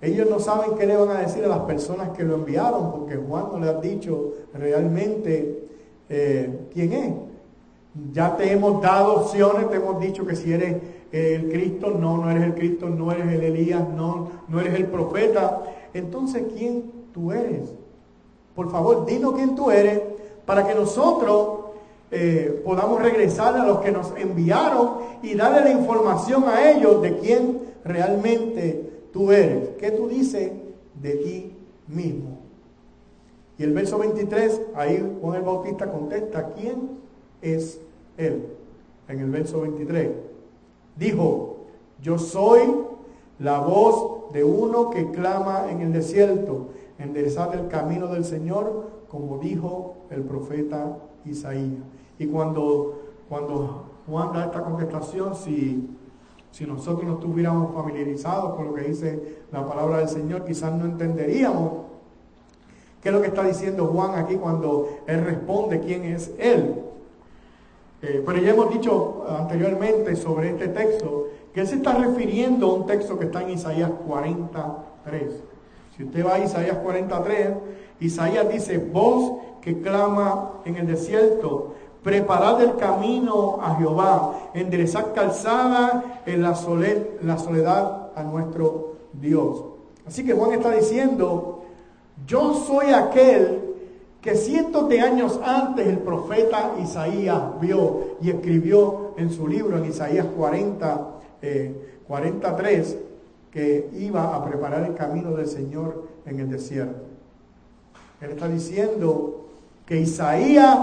ellos 0.00 0.28
no 0.28 0.40
saben 0.40 0.76
qué 0.76 0.86
le 0.86 0.96
van 0.96 1.16
a 1.16 1.20
decir 1.20 1.44
a 1.44 1.48
las 1.48 1.60
personas 1.60 2.10
que 2.10 2.24
lo 2.24 2.34
enviaron, 2.34 2.90
porque 2.90 3.16
Juan 3.16 3.46
no 3.52 3.60
le 3.60 3.68
ha 3.68 3.74
dicho 3.74 4.32
realmente 4.52 5.68
eh, 6.08 6.68
quién 6.72 6.92
es. 6.92 7.14
Ya 8.12 8.36
te 8.36 8.50
hemos 8.50 8.80
dado 8.80 9.16
opciones, 9.16 9.68
te 9.68 9.76
hemos 9.76 10.00
dicho 10.00 10.26
que 10.26 10.34
si 10.34 10.52
eres 10.52 10.76
el 11.12 11.50
Cristo, 11.50 11.90
no, 11.90 12.16
no 12.16 12.30
eres 12.30 12.44
el 12.44 12.54
Cristo, 12.54 12.88
no 12.88 13.12
eres 13.12 13.26
el 13.28 13.42
Elías, 13.42 13.86
no, 13.88 14.30
no 14.48 14.60
eres 14.60 14.74
el 14.74 14.86
profeta. 14.86 15.62
Entonces, 15.92 16.44
¿quién 16.56 16.90
tú 17.12 17.32
eres? 17.32 17.74
Por 18.54 18.70
favor, 18.70 19.04
dinos 19.04 19.34
quién 19.34 19.54
tú 19.54 19.70
eres 19.70 20.00
para 20.46 20.66
que 20.66 20.74
nosotros 20.74 21.60
eh, 22.10 22.62
podamos 22.64 23.00
regresar 23.00 23.56
a 23.56 23.64
los 23.66 23.80
que 23.80 23.92
nos 23.92 24.12
enviaron 24.16 24.96
y 25.22 25.34
darle 25.34 25.60
la 25.60 25.70
información 25.70 26.44
a 26.46 26.70
ellos 26.70 27.00
de 27.02 27.18
quién 27.18 27.60
realmente 27.84 28.90
tú 29.12 29.32
eres. 29.32 29.70
¿Qué 29.78 29.90
tú 29.90 30.08
dices 30.08 30.50
de 31.00 31.14
ti 31.16 31.56
mismo? 31.88 32.38
Y 33.58 33.64
el 33.64 33.72
verso 33.72 33.98
23, 33.98 34.60
ahí 34.74 35.16
Juan 35.20 35.36
el 35.36 35.42
Bautista 35.42 35.90
contesta, 35.90 36.50
¿quién 36.54 37.01
es 37.42 37.80
él? 38.16 38.46
En 39.08 39.20
el 39.20 39.30
verso 39.30 39.60
23. 39.60 40.10
Dijo, 40.96 41.56
yo 42.00 42.18
soy 42.18 42.60
la 43.38 43.58
voz 43.60 44.32
de 44.32 44.44
uno 44.44 44.90
que 44.90 45.10
clama 45.10 45.70
en 45.70 45.80
el 45.80 45.92
desierto, 45.92 46.68
enderezad 46.98 47.54
el 47.54 47.68
camino 47.68 48.06
del 48.06 48.24
Señor, 48.24 48.90
como 49.08 49.38
dijo 49.38 49.96
el 50.10 50.22
profeta 50.22 50.96
Isaías. 51.24 51.82
Y 52.18 52.26
cuando, 52.26 53.00
cuando 53.28 53.84
Juan 54.06 54.32
da 54.32 54.46
esta 54.46 54.62
contestación, 54.62 55.34
si 55.34 55.88
si 56.52 56.66
nosotros 56.66 57.04
no 57.04 57.14
estuviéramos 57.14 57.74
familiarizados 57.74 58.54
con 58.54 58.66
lo 58.66 58.74
que 58.74 58.82
dice 58.82 59.38
la 59.50 59.66
palabra 59.66 59.98
del 59.98 60.08
Señor, 60.08 60.44
quizás 60.44 60.72
no 60.74 60.84
entenderíamos 60.84 61.72
qué 63.02 63.08
es 63.08 63.14
lo 63.14 63.22
que 63.22 63.28
está 63.28 63.42
diciendo 63.42 63.86
Juan 63.86 64.14
aquí 64.16 64.36
cuando 64.36 64.88
él 65.06 65.24
responde 65.24 65.80
quién 65.80 66.04
es 66.04 66.30
él. 66.38 66.82
Eh, 68.02 68.20
pero 68.26 68.38
ya 68.38 68.50
hemos 68.50 68.72
dicho 68.72 69.24
anteriormente 69.28 70.16
sobre 70.16 70.50
este 70.50 70.68
texto 70.68 71.28
que 71.54 71.60
él 71.60 71.68
se 71.68 71.76
está 71.76 71.94
refiriendo 71.94 72.66
a 72.66 72.74
un 72.74 72.86
texto 72.86 73.16
que 73.16 73.26
está 73.26 73.42
en 73.42 73.50
Isaías 73.50 73.90
43. 74.08 75.22
Si 75.96 76.04
usted 76.04 76.26
va 76.26 76.34
a 76.34 76.38
Isaías 76.40 76.78
43, 76.78 77.50
Isaías 78.00 78.48
dice, 78.50 78.78
voz 78.78 79.38
que 79.60 79.80
clama 79.80 80.54
en 80.64 80.76
el 80.76 80.86
desierto, 80.88 81.74
preparad 82.02 82.60
el 82.62 82.76
camino 82.76 83.60
a 83.62 83.76
Jehová, 83.76 84.50
enderezad 84.54 85.12
calzada 85.14 86.22
en 86.26 86.42
la, 86.42 86.56
la 87.22 87.38
soledad 87.38 88.10
a 88.16 88.22
nuestro 88.24 88.96
Dios. 89.12 89.64
Así 90.04 90.24
que 90.24 90.32
Juan 90.32 90.52
está 90.52 90.72
diciendo, 90.72 91.62
yo 92.26 92.54
soy 92.54 92.92
aquel 92.92 93.71
que 94.22 94.36
cientos 94.36 94.88
de 94.88 95.00
años 95.00 95.40
antes 95.44 95.86
el 95.86 95.98
profeta 95.98 96.74
Isaías 96.80 97.42
vio 97.60 98.18
y 98.22 98.30
escribió 98.30 99.14
en 99.16 99.30
su 99.30 99.48
libro, 99.48 99.76
en 99.76 99.86
Isaías 99.86 100.26
40, 100.36 101.08
43, 102.06 102.92
eh, 102.92 102.98
que 103.50 103.90
iba 103.98 104.36
a 104.36 104.44
preparar 104.44 104.84
el 104.84 104.94
camino 104.94 105.32
del 105.32 105.48
Señor 105.48 106.06
en 106.24 106.38
el 106.38 106.48
desierto. 106.48 107.02
Él 108.20 108.30
está 108.30 108.46
diciendo 108.46 109.48
que 109.84 109.98
Isaías 109.98 110.78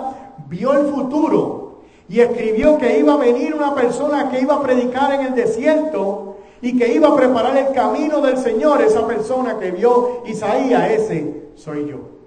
vio 0.49 0.73
el 0.73 0.87
futuro 0.87 1.79
y 2.09 2.19
escribió 2.19 2.77
que 2.77 2.99
iba 2.99 3.13
a 3.13 3.17
venir 3.17 3.55
una 3.55 3.73
persona 3.73 4.29
que 4.29 4.41
iba 4.41 4.55
a 4.55 4.61
predicar 4.61 5.13
en 5.13 5.27
el 5.27 5.35
desierto 5.35 6.39
y 6.61 6.77
que 6.77 6.93
iba 6.93 7.07
a 7.07 7.15
preparar 7.15 7.55
el 7.55 7.73
camino 7.73 8.19
del 8.19 8.37
Señor. 8.37 8.81
Esa 8.81 9.07
persona 9.07 9.57
que 9.57 9.71
vio 9.71 10.23
Isaías, 10.25 10.91
ese 10.91 11.51
soy 11.55 11.87
yo. 11.87 12.18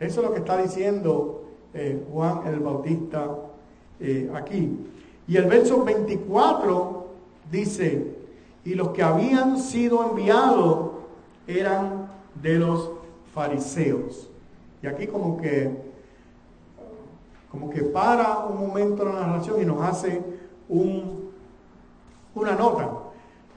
Eso 0.00 0.20
es 0.20 0.26
lo 0.26 0.32
que 0.32 0.40
está 0.40 0.60
diciendo 0.60 1.44
eh, 1.74 2.02
Juan 2.10 2.46
el 2.46 2.60
Bautista 2.60 3.28
eh, 4.00 4.30
aquí. 4.34 4.76
Y 5.28 5.36
el 5.36 5.44
verso 5.44 5.84
24 5.84 7.06
dice, 7.52 8.16
y 8.64 8.74
los 8.74 8.88
que 8.88 9.02
habían 9.02 9.58
sido 9.58 10.10
enviados 10.10 10.90
eran 11.46 12.10
de 12.42 12.58
los 12.58 12.90
fariseos. 13.32 14.30
Y 14.82 14.86
aquí 14.86 15.06
como 15.06 15.36
que 15.36 15.90
como 17.50 17.68
que 17.68 17.82
para 17.82 18.38
un 18.38 18.68
momento 18.68 19.04
la 19.04 19.12
narración 19.12 19.60
y 19.60 19.64
nos 19.64 19.82
hace 19.82 20.22
un, 20.68 21.30
una 22.34 22.54
nota. 22.54 22.90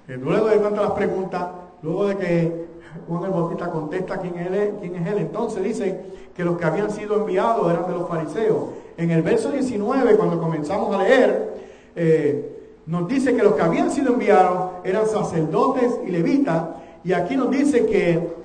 Eh, 0.08 0.18
luego 0.18 0.48
de 0.48 0.58
tantas 0.58 0.84
las 0.84 0.94
preguntas, 0.94 1.48
luego 1.84 2.08
de 2.08 2.18
que 2.18 2.63
Juan 3.08 3.24
el 3.26 3.32
Bautista 3.32 3.70
contesta 3.70 4.20
quién, 4.20 4.38
es, 4.38 4.52
él, 4.52 5.18
entonces 5.18 5.64
dice 5.64 6.00
que 6.36 6.44
los 6.44 6.58
que 6.58 6.66
habían 6.66 6.92
sido 6.92 7.16
enviados 7.18 7.72
eran 7.72 7.88
de 7.88 7.94
los 7.94 8.08
fariseos. 8.08 8.70
En 8.98 9.12
el 9.12 9.22
verso 9.22 9.52
19, 9.52 10.16
cuando 10.16 10.40
comenzamos 10.40 10.94
a 10.96 11.04
leer, 11.04 11.54
eh, 11.96 12.50
nos 12.86 13.08
dice 13.08 13.36
que 13.36 13.44
los 13.44 13.54
que 13.54 13.62
habían 13.62 13.92
sido 13.92 14.14
enviados 14.14 14.72
eran 14.84 15.08
sacerdotes 15.08 16.00
y 16.06 16.12
levitas, 16.12 16.64
y 17.04 17.14
aquí 17.14 17.36
nos 17.36 17.52
dice 17.52 17.86
que, 17.86 18.36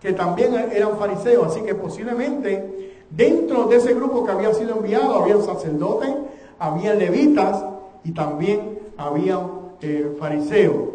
que 0.00 0.12
también 0.12 0.54
eran 0.72 0.98
fariseos, 0.98 1.46
así 1.46 1.62
que 1.62 1.74
posiblemente 1.74 2.88
Dentro 3.10 3.64
de 3.64 3.76
ese 3.76 3.94
grupo 3.94 4.24
que 4.24 4.32
había 4.32 4.52
sido 4.52 4.76
enviado 4.76 5.22
había 5.22 5.40
sacerdotes, 5.40 6.10
había 6.58 6.94
levitas 6.94 7.64
y 8.04 8.12
también 8.12 8.78
había 8.98 9.40
eh, 9.80 10.14
fariseos. 10.18 10.90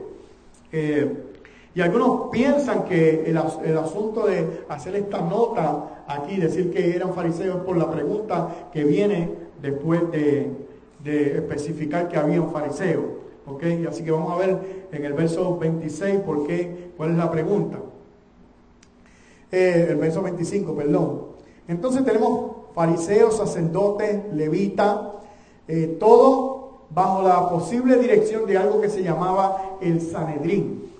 Eh, 0.71 1.12
y 1.76 1.82
algunos 1.82 2.30
piensan 2.32 2.86
que 2.86 3.24
el, 3.26 3.38
asunto 3.38 4.28
de 4.28 4.64
hacer 4.70 4.96
esta 4.96 5.22
nota 5.22 6.04
aquí, 6.08 6.38
decir 6.38 6.72
que 6.72 6.96
eran 6.96 7.14
fariseos 7.14 7.62
por 7.66 7.78
la 7.78 7.90
pregunta 7.90 8.70
que 8.72 8.84
viene 8.84 9.30
después 9.62 10.02
de, 10.12 10.52
especificar 11.04 12.08
que 12.08 12.18
había 12.18 12.42
un 12.42 12.52
fariseo. 12.52 13.24
¿Okay? 13.46 13.86
Así 13.86 14.04
que 14.04 14.12
vamos 14.12 14.32
a 14.32 14.38
ver 14.38 14.88
en 14.92 15.04
el 15.04 15.14
verso 15.14 15.58
26 15.58 16.22
por 16.22 16.48
qué, 16.48 16.92
cuál 16.96 17.12
es 17.12 17.18
la 17.18 17.30
pregunta. 17.30 17.80
Eh, 19.52 19.88
el 19.90 19.98
verso 19.98 20.22
25, 20.22 20.76
perdón. 20.76 21.22
Entonces 21.68 22.06
tenemos 22.06 22.52
fariseos, 22.74 23.38
sacerdotes, 23.38 24.32
levitas, 24.34 24.98
eh, 25.68 25.98
todo 26.00 26.84
bajo 26.90 27.24
la 27.24 27.50
posible 27.50 27.98
dirección 27.98 28.46
de 28.46 28.58
algo 28.58 28.80
que 28.80 28.90
se 28.90 29.04
llamaba 29.04 29.78
el 29.82 30.00
Sanedrín. 30.00 30.92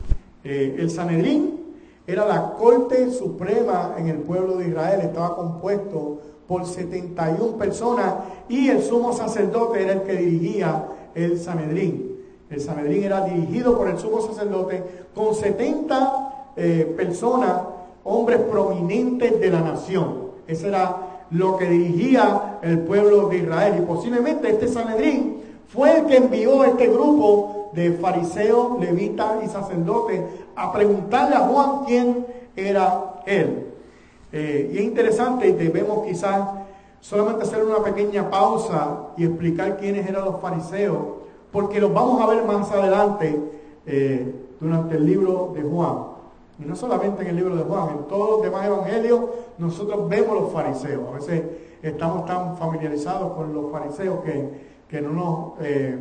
Eh, 0.44 0.76
el 0.80 0.90
Sanedrín 0.90 1.60
era 2.06 2.26
la 2.26 2.54
corte 2.54 3.12
suprema 3.12 3.96
en 3.98 4.08
el 4.08 4.18
pueblo 4.18 4.58
de 4.58 4.68
Israel, 4.68 5.02
estaba 5.02 5.36
compuesto 5.36 6.20
por 6.48 6.66
71 6.66 7.58
personas 7.58 8.14
y 8.50 8.68
el 8.70 8.84
sumo 8.84 9.14
sacerdote 9.14 9.82
era 9.82 9.94
el 9.94 10.02
que 10.02 10.14
dirigía 10.14 10.86
el 11.16 11.40
Sanedrín. 11.40 12.14
El 12.50 12.60
Sanedrín 12.60 13.04
era 13.04 13.22
dirigido 13.22 13.78
por 13.78 13.88
el 13.88 13.98
sumo 13.98 14.22
sacerdote 14.22 14.84
con 15.16 15.34
70 15.34 16.52
eh, 16.58 16.94
personas, 16.96 17.62
hombres 18.04 18.40
prominentes 18.42 19.40
de 19.40 19.50
la 19.50 19.62
nación. 19.62 20.24
Ese 20.46 20.68
era 20.68 21.26
lo 21.32 21.58
que 21.58 21.70
dirigía 21.70 22.60
el 22.62 22.80
pueblo 22.80 23.30
de 23.30 23.38
Israel. 23.38 23.76
Y 23.80 23.86
posiblemente 23.86 24.50
este 24.50 24.68
Sanedrín 24.68 25.42
fue 25.68 26.00
el 26.00 26.06
que 26.06 26.18
envió 26.18 26.64
este 26.66 26.88
grupo 26.88 27.63
de 27.74 27.94
fariseos, 27.94 28.80
levitas 28.80 29.44
y 29.44 29.48
sacerdotes 29.48 30.22
a 30.56 30.72
preguntarle 30.72 31.36
a 31.36 31.40
Juan 31.40 31.86
quién 31.86 32.26
era 32.56 33.22
él. 33.26 33.72
Eh, 34.32 34.72
y 34.74 34.78
es 34.78 34.84
interesante 34.84 35.48
y 35.48 35.52
debemos 35.52 36.06
quizás 36.06 36.42
solamente 37.00 37.44
hacer 37.44 37.64
una 37.64 37.84
pequeña 37.84 38.30
pausa 38.30 39.10
y 39.18 39.26
explicar 39.26 39.78
quiénes 39.78 40.08
eran 40.08 40.26
los 40.26 40.40
fariseos, 40.42 40.98
porque 41.52 41.80
los 41.80 41.94
vamos 41.94 42.22
a 42.22 42.28
ver 42.28 42.44
más 42.46 42.72
adelante 42.72 43.40
eh, 43.86 44.34
durante 44.60 44.96
el 44.96 45.06
libro 45.06 45.52
de 45.54 45.62
Juan. 45.62 46.14
Y 46.60 46.66
no 46.66 46.76
solamente 46.76 47.24
en 47.24 47.30
el 47.30 47.36
libro 47.36 47.56
de 47.56 47.64
Juan, 47.64 47.90
en 47.90 48.08
todos 48.08 48.30
los 48.30 48.42
demás 48.44 48.66
evangelios 48.66 49.22
nosotros 49.58 50.08
vemos 50.08 50.42
los 50.42 50.52
fariseos. 50.52 51.04
A 51.10 51.16
veces 51.16 51.44
estamos 51.82 52.26
tan 52.26 52.56
familiarizados 52.58 53.34
con 53.34 53.54
los 53.54 53.72
fariseos 53.72 54.20
que, 54.24 55.02
no, 55.02 55.10
nos, 55.10 55.66
eh, 55.66 55.98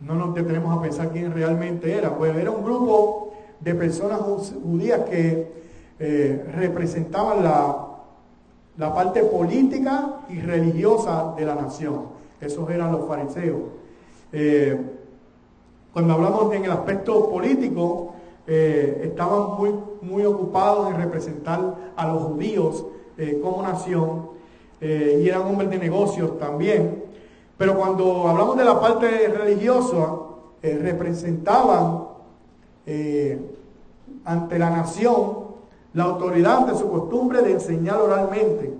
no 0.00 0.14
nos 0.14 0.34
detenemos 0.34 0.76
a 0.76 0.82
pensar 0.82 1.10
quién 1.10 1.32
realmente 1.32 1.92
era. 1.92 2.16
Pues 2.16 2.36
era 2.36 2.50
un 2.50 2.64
grupo 2.64 3.32
de 3.60 3.74
personas 3.74 4.20
judías 4.20 5.00
que 5.10 5.52
eh, 5.98 6.46
representaban 6.54 7.42
la, 7.42 7.86
la 8.76 8.94
parte 8.94 9.22
política 9.24 10.20
y 10.28 10.40
religiosa 10.40 11.34
de 11.36 11.44
la 11.44 11.56
nación. 11.56 12.18
Esos 12.40 12.70
eran 12.70 12.92
los 12.92 13.08
fariseos. 13.08 13.62
Eh, 14.32 14.80
cuando 15.92 16.14
hablamos 16.14 16.54
en 16.54 16.64
el 16.64 16.70
aspecto 16.70 17.28
político, 17.28 18.12
eh, 18.46 19.00
estaban 19.04 19.58
muy, 19.58 19.74
muy 20.02 20.24
ocupados 20.24 20.90
en 20.90 21.00
representar 21.00 21.92
a 21.96 22.06
los 22.06 22.22
judíos 22.22 22.86
como 23.42 23.62
nación 23.64 24.28
y 24.80 25.28
eran 25.28 25.42
hombres 25.42 25.70
de 25.70 25.78
negocios 25.78 26.38
también. 26.38 27.07
Pero 27.58 27.76
cuando 27.76 28.28
hablamos 28.28 28.56
de 28.56 28.64
la 28.64 28.80
parte 28.80 29.28
religiosa, 29.28 30.14
representaban 30.62 32.04
ante 34.24 34.58
la 34.58 34.70
nación 34.70 35.48
la 35.94 36.04
autoridad 36.04 36.66
de 36.66 36.78
su 36.78 36.88
costumbre 36.88 37.42
de 37.42 37.52
enseñar 37.52 37.96
oralmente. 37.96 38.72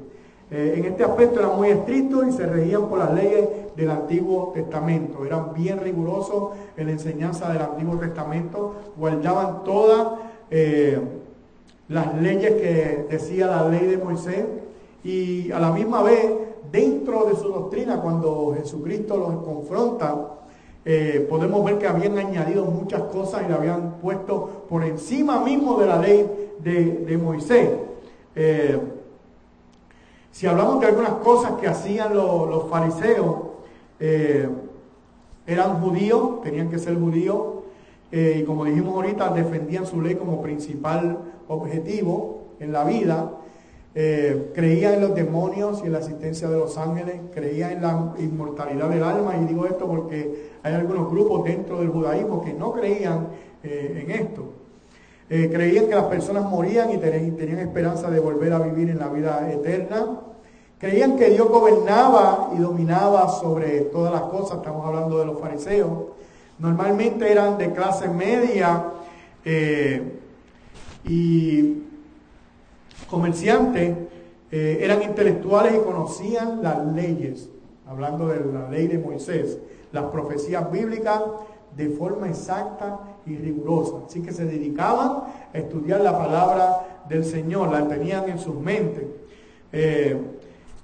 en 0.50 0.84
este 0.84 1.04
aspecto 1.04 1.40
eran 1.40 1.56
muy 1.56 1.68
estrictos 1.68 2.26
y 2.26 2.32
se 2.32 2.46
regían 2.46 2.88
por 2.88 3.00
las 3.00 3.12
leyes 3.12 3.48
del 3.76 3.90
Antiguo 3.90 4.52
Testamento. 4.54 5.24
Eran 5.24 5.52
bien 5.54 5.80
rigurosos 5.80 6.50
en 6.76 6.86
la 6.86 6.92
enseñanza 6.92 7.52
del 7.52 7.62
Antiguo 7.62 7.96
Testamento, 7.96 8.74
guardaban 8.96 9.62
todas 9.64 10.18
eh, 10.50 10.98
las 11.88 12.14
leyes 12.20 12.52
que 12.52 13.06
decía 13.08 13.46
la 13.46 13.68
ley 13.68 13.86
de 13.86 13.98
Moisés 13.98 14.44
y 15.04 15.50
a 15.52 15.58
la 15.58 15.70
misma 15.72 16.02
vez 16.02 16.32
dentro 16.70 17.24
de 17.24 17.36
su 17.36 17.48
doctrina 17.48 18.00
cuando 18.00 18.54
Jesucristo 18.56 19.16
los 19.16 19.42
confronta, 19.44 20.38
eh, 20.84 21.26
podemos 21.28 21.64
ver 21.64 21.78
que 21.78 21.86
habían 21.86 22.16
añadido 22.18 22.64
muchas 22.64 23.02
cosas 23.02 23.42
y 23.44 23.48
le 23.48 23.54
habían 23.54 23.98
puesto 23.98 24.64
por 24.68 24.84
encima 24.84 25.40
mismo 25.40 25.78
de 25.78 25.86
la 25.86 25.98
ley 25.98 26.26
de, 26.60 27.18
Moisés. 27.18 27.70
Eh, 28.34 28.78
si 30.30 30.46
hablamos 30.46 30.80
de 30.80 30.86
algunas 30.86 31.12
cosas 31.14 31.52
que 31.60 31.66
hacían 31.66 32.14
los 32.14 32.70
fariseos, 32.70 33.36
eh, 34.00 34.48
eran 35.46 35.80
judíos, 35.80 36.42
tenían 36.42 36.70
que 36.70 36.78
ser 36.78 36.98
judíos, 36.98 37.38
y 38.10 38.42
como 38.44 38.64
dijimos 38.64 38.94
ahorita, 38.94 39.30
defendían 39.30 39.84
su 39.84 40.00
ley 40.00 40.14
como 40.14 40.40
principal 40.40 41.18
objetivo 41.48 42.44
en 42.60 42.72
la 42.72 42.84
vida. 42.84 43.30
Eh, 44.00 44.52
creía 44.54 44.94
en 44.94 45.00
los 45.00 45.12
demonios 45.12 45.80
y 45.82 45.86
en 45.86 45.92
la 45.94 45.98
asistencia 45.98 46.48
de 46.48 46.56
los 46.56 46.78
ángeles, 46.78 47.16
creía 47.34 47.72
en 47.72 47.82
la 47.82 48.14
inmortalidad 48.20 48.88
del 48.90 49.02
alma, 49.02 49.36
y 49.36 49.44
digo 49.46 49.66
esto 49.66 49.88
porque 49.88 50.52
hay 50.62 50.72
algunos 50.72 51.10
grupos 51.10 51.42
dentro 51.42 51.80
del 51.80 51.88
judaísmo 51.88 52.44
que 52.44 52.52
no 52.52 52.72
creían 52.72 53.26
eh, 53.64 54.04
en 54.04 54.10
esto. 54.12 54.52
Eh, 55.28 55.50
creían 55.52 55.86
que 55.86 55.96
las 55.96 56.04
personas 56.04 56.44
morían 56.44 56.92
y 56.92 56.98
tenían, 56.98 57.58
esperanza 57.58 58.08
de 58.08 58.20
volver 58.20 58.52
a 58.52 58.60
vivir 58.60 58.88
en 58.88 59.00
la 59.00 59.08
vida 59.08 59.50
eterna. 59.52 60.06
Creían 60.78 61.16
que 61.16 61.30
Dios 61.30 61.48
gobernaba 61.48 62.50
y 62.56 62.60
dominaba 62.60 63.28
sobre 63.28 63.80
todas 63.80 64.12
las 64.12 64.22
cosas, 64.30 64.58
estamos 64.58 64.86
hablando 64.86 65.18
de 65.18 65.26
los 65.26 65.40
fariseos. 65.40 65.90
Normalmente 66.60 67.32
eran 67.32 67.58
de 67.58 67.72
clase 67.72 68.06
media 68.08 68.92
y 71.04 71.87
comerciantes 73.10 73.96
eh, 74.50 74.78
eran 74.80 75.02
intelectuales 75.02 75.74
y 75.74 75.78
conocían 75.80 76.62
las 76.62 76.86
leyes, 76.86 77.48
hablando 77.86 78.28
de 78.28 78.40
la 78.52 78.70
ley 78.70 78.86
de 78.86 78.98
Moisés, 78.98 79.58
las 79.92 80.04
profecías 80.04 80.70
bíblicas 80.70 81.22
de 81.76 81.90
forma 81.90 82.28
exacta 82.28 83.00
y 83.26 83.36
rigurosa. 83.36 83.96
Así 84.06 84.22
que 84.22 84.32
se 84.32 84.44
dedicaban 84.44 85.24
a 85.52 85.58
estudiar 85.58 86.00
la 86.00 86.16
palabra 86.18 87.04
del 87.08 87.24
Señor, 87.24 87.70
la 87.70 87.86
tenían 87.86 88.28
en 88.28 88.38
sus 88.38 88.54
mentes. 88.54 89.04
Eh, 89.72 90.16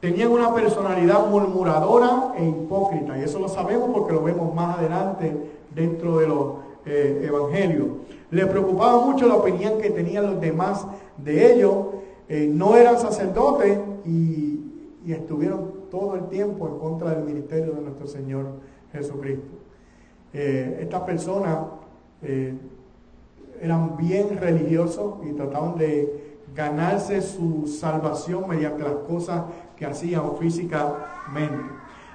tenían 0.01 0.31
una 0.31 0.55
personalidad 0.55 1.27
murmuradora 1.27 2.35
e 2.37 2.47
hipócrita, 2.47 3.19
y 3.19 3.23
eso 3.23 3.39
lo 3.39 3.49
sabemos 3.49 3.91
porque 3.93 4.13
lo 4.13 4.23
vemos 4.23 4.55
más 4.55 4.79
adelante 4.79 5.35
dentro 5.75 6.19
de 6.19 6.29
los 6.29 6.55
eh, 6.85 7.25
evangelios. 7.27 7.89
Le 8.31 8.47
preocupaba 8.47 9.05
mucho 9.07 9.27
la 9.27 9.37
opinión 9.37 9.81
que 9.81 9.91
tenían 9.91 10.27
los 10.27 10.41
demás 10.41 10.87
de 11.17 11.55
ellos 11.55 11.77
eh, 12.29 12.51
no 12.51 12.77
eran 12.77 12.99
sacerdotes 12.99 13.79
y, 14.07 14.61
estuvieron 15.07 15.71
todo 15.91 16.15
el 16.15 16.29
tiempo 16.29 16.67
en 16.67 16.79
contra 16.79 17.11
del 17.11 17.25
ministerio 17.25 17.75
de 17.75 17.83
nuestro 17.83 18.07
Señor 18.07 18.47
Jesucristo. 18.91 19.53
Eh, 20.33 20.79
estas 20.81 21.03
personas 21.03 21.59
eh, 22.23 22.55
eran 23.61 23.99
bien 23.99 24.39
religiosos 24.41 25.17
y 25.29 25.33
trataban 25.35 25.77
de 25.77 26.39
ganarse 26.55 27.21
su 27.21 27.67
salvación 27.67 28.49
mediante 28.49 28.83
las 28.83 28.95
cosas 29.07 29.43
que 29.77 29.85
hacían 29.85 30.37
físicamente. 30.39 31.63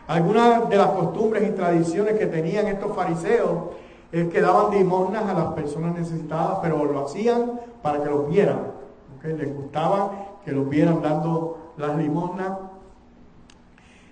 Algunas 0.08 0.68
de 0.68 0.76
las 0.76 0.90
costumbres 0.90 1.48
y 1.48 1.52
tradiciones 1.52 2.18
que 2.18 2.26
tenían 2.26 2.66
estos 2.68 2.96
fariseos 2.96 3.66
es 4.12 4.28
que 4.30 4.42
daban 4.42 4.74
limosnas 4.76 5.26
a 5.26 5.34
las 5.36 5.54
personas 5.54 5.96
necesitadas, 5.96 6.58
pero 6.64 6.84
lo 6.86 7.06
hacían 7.06 7.60
para 7.84 8.02
que 8.02 8.10
los 8.10 8.28
vieran 8.28 8.79
les 9.28 9.56
gustaba 9.56 10.12
que 10.46 10.52
los 10.52 10.68
vieran 10.70 11.02
dando 11.02 11.74
las 11.78 11.96
limosnas. 11.98 12.52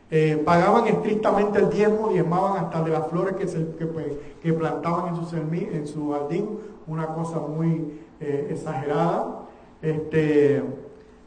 Eh, 0.09 0.41
pagaban 0.45 0.87
estrictamente 0.87 1.59
el 1.59 1.69
diezmo, 1.69 2.09
diezmaban 2.09 2.63
hasta 2.63 2.81
de 2.81 2.91
las 2.91 3.07
flores 3.07 3.35
que, 3.35 3.47
se, 3.47 3.59
pues, 3.59 4.07
que, 4.41 4.53
plantaban 4.53 5.15
en 5.15 5.85
su, 5.87 6.11
jardín, 6.11 6.59
una 6.87 7.07
cosa 7.07 7.39
muy 7.39 7.99
eh, 8.21 8.47
exagerada. 8.49 9.41
Este, 9.81 10.63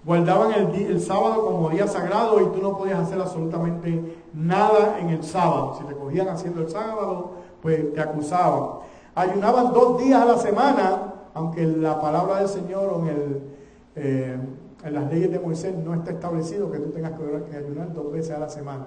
guardaban 0.05 0.53
el, 0.53 0.75
el, 0.75 1.01
sábado 1.01 1.45
como 1.45 1.69
día 1.69 1.87
sagrado 1.87 2.41
y 2.41 2.47
tú 2.47 2.63
no 2.63 2.79
podías 2.79 3.01
hacer 3.01 3.21
absolutamente 3.21 4.17
nada 4.33 4.99
en 4.99 5.11
el 5.11 5.23
sábado. 5.23 5.77
Si 5.79 5.85
te 5.85 5.95
cogían 5.95 6.29
haciendo 6.29 6.63
el 6.63 6.71
sábado, 6.71 7.33
pues 7.61 7.93
te 7.93 8.01
acusaban. 8.01 8.81
Ayunaban 9.15 9.75
dos 9.75 9.99
días 10.03 10.23
a 10.23 10.25
la 10.25 10.39
semana, 10.39 11.15
aunque 11.35 11.67
la 11.67 12.01
palabra 12.01 12.39
del 12.39 12.49
Señor 12.49 12.95
en 13.01 13.07
el 13.09 13.50
eh, 13.97 14.37
en 14.85 14.95
las 14.95 15.11
leyes 15.13 15.31
de 15.31 15.39
Moisés 15.39 15.75
no 15.77 15.95
está 15.95 16.13
establecido 16.13 16.71
que 16.71 16.79
tú 16.79 16.91
tengas 16.91 17.13
que, 17.13 17.57
ayunar 17.57 17.93
dos 17.93 18.13
veces 18.13 18.35
a 18.37 18.39
la 18.39 18.49
semana. 18.49 18.87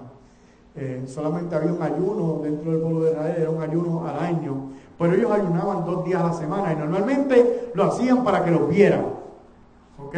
Eh, 0.76 1.04
solamente 1.06 1.54
había 1.54 1.72
un 1.72 1.82
ayuno 1.82 2.40
dentro 2.42 2.72
del 2.72 2.80
pueblo 2.80 3.04
de 3.04 3.12
Israel, 3.12 3.34
era 3.38 3.50
un 3.50 3.62
ayuno 3.62 4.06
al 4.08 4.18
año, 4.18 4.70
pero 4.98 5.14
ellos 5.14 5.30
ayunaban 5.30 5.84
dos 5.84 6.04
días 6.04 6.20
a 6.20 6.26
la 6.26 6.32
semana 6.32 6.72
y 6.72 6.76
normalmente 6.76 7.70
lo 7.74 7.84
hacían 7.84 8.24
para 8.24 8.44
que 8.44 8.50
los 8.50 8.68
vieran. 8.68 9.06
¿Ok? 9.98 10.16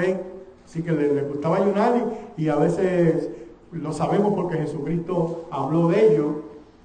Así 0.64 0.82
que 0.82 0.92
les, 0.92 1.28
gustaba 1.28 1.58
ayunar 1.58 1.92
y, 2.36 2.48
a 2.48 2.56
veces 2.56 3.30
lo 3.70 3.92
sabemos 3.92 4.32
porque 4.34 4.56
Jesucristo 4.56 5.46
habló 5.50 5.88
de 5.88 6.12
ello. 6.12 6.42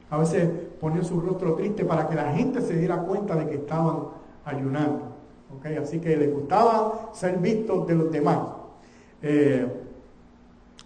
A 0.09 0.17
veces 0.17 0.49
ponían 0.79 1.05
su 1.05 1.21
rostro 1.21 1.55
triste 1.55 1.85
para 1.85 2.07
que 2.07 2.15
la 2.15 2.33
gente 2.33 2.61
se 2.61 2.75
diera 2.75 2.97
cuenta 3.03 3.35
de 3.35 3.47
que 3.47 3.55
estaban 3.55 3.99
ayunando. 4.43 5.10
Así 5.81 5.99
que 5.99 6.17
les 6.17 6.33
gustaba 6.33 7.09
ser 7.13 7.37
vistos 7.37 7.85
de 7.85 7.95
los 7.95 8.11
demás. 8.11 8.39
Eh, 9.21 9.67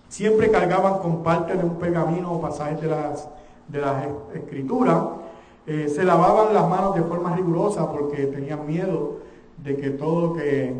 siempre 0.09 0.51
cargaban 0.51 0.99
con 0.99 1.23
parte 1.23 1.55
de 1.55 1.63
un 1.63 1.75
pergamino 1.75 2.33
o 2.33 2.41
pasajes 2.41 2.81
de 2.81 2.87
las, 2.87 3.29
de 3.67 3.79
las 3.79 4.07
escrituras. 4.33 5.01
Eh, 5.65 5.87
se 5.87 6.03
lavaban 6.03 6.53
las 6.53 6.67
manos 6.69 6.95
de 6.95 7.03
forma 7.03 7.35
rigurosa 7.35 7.89
porque 7.91 8.27
tenían 8.27 8.67
miedo 8.67 9.19
de 9.63 9.77
que 9.77 9.91
todo 9.91 10.27
lo 10.27 10.33
que 10.33 10.75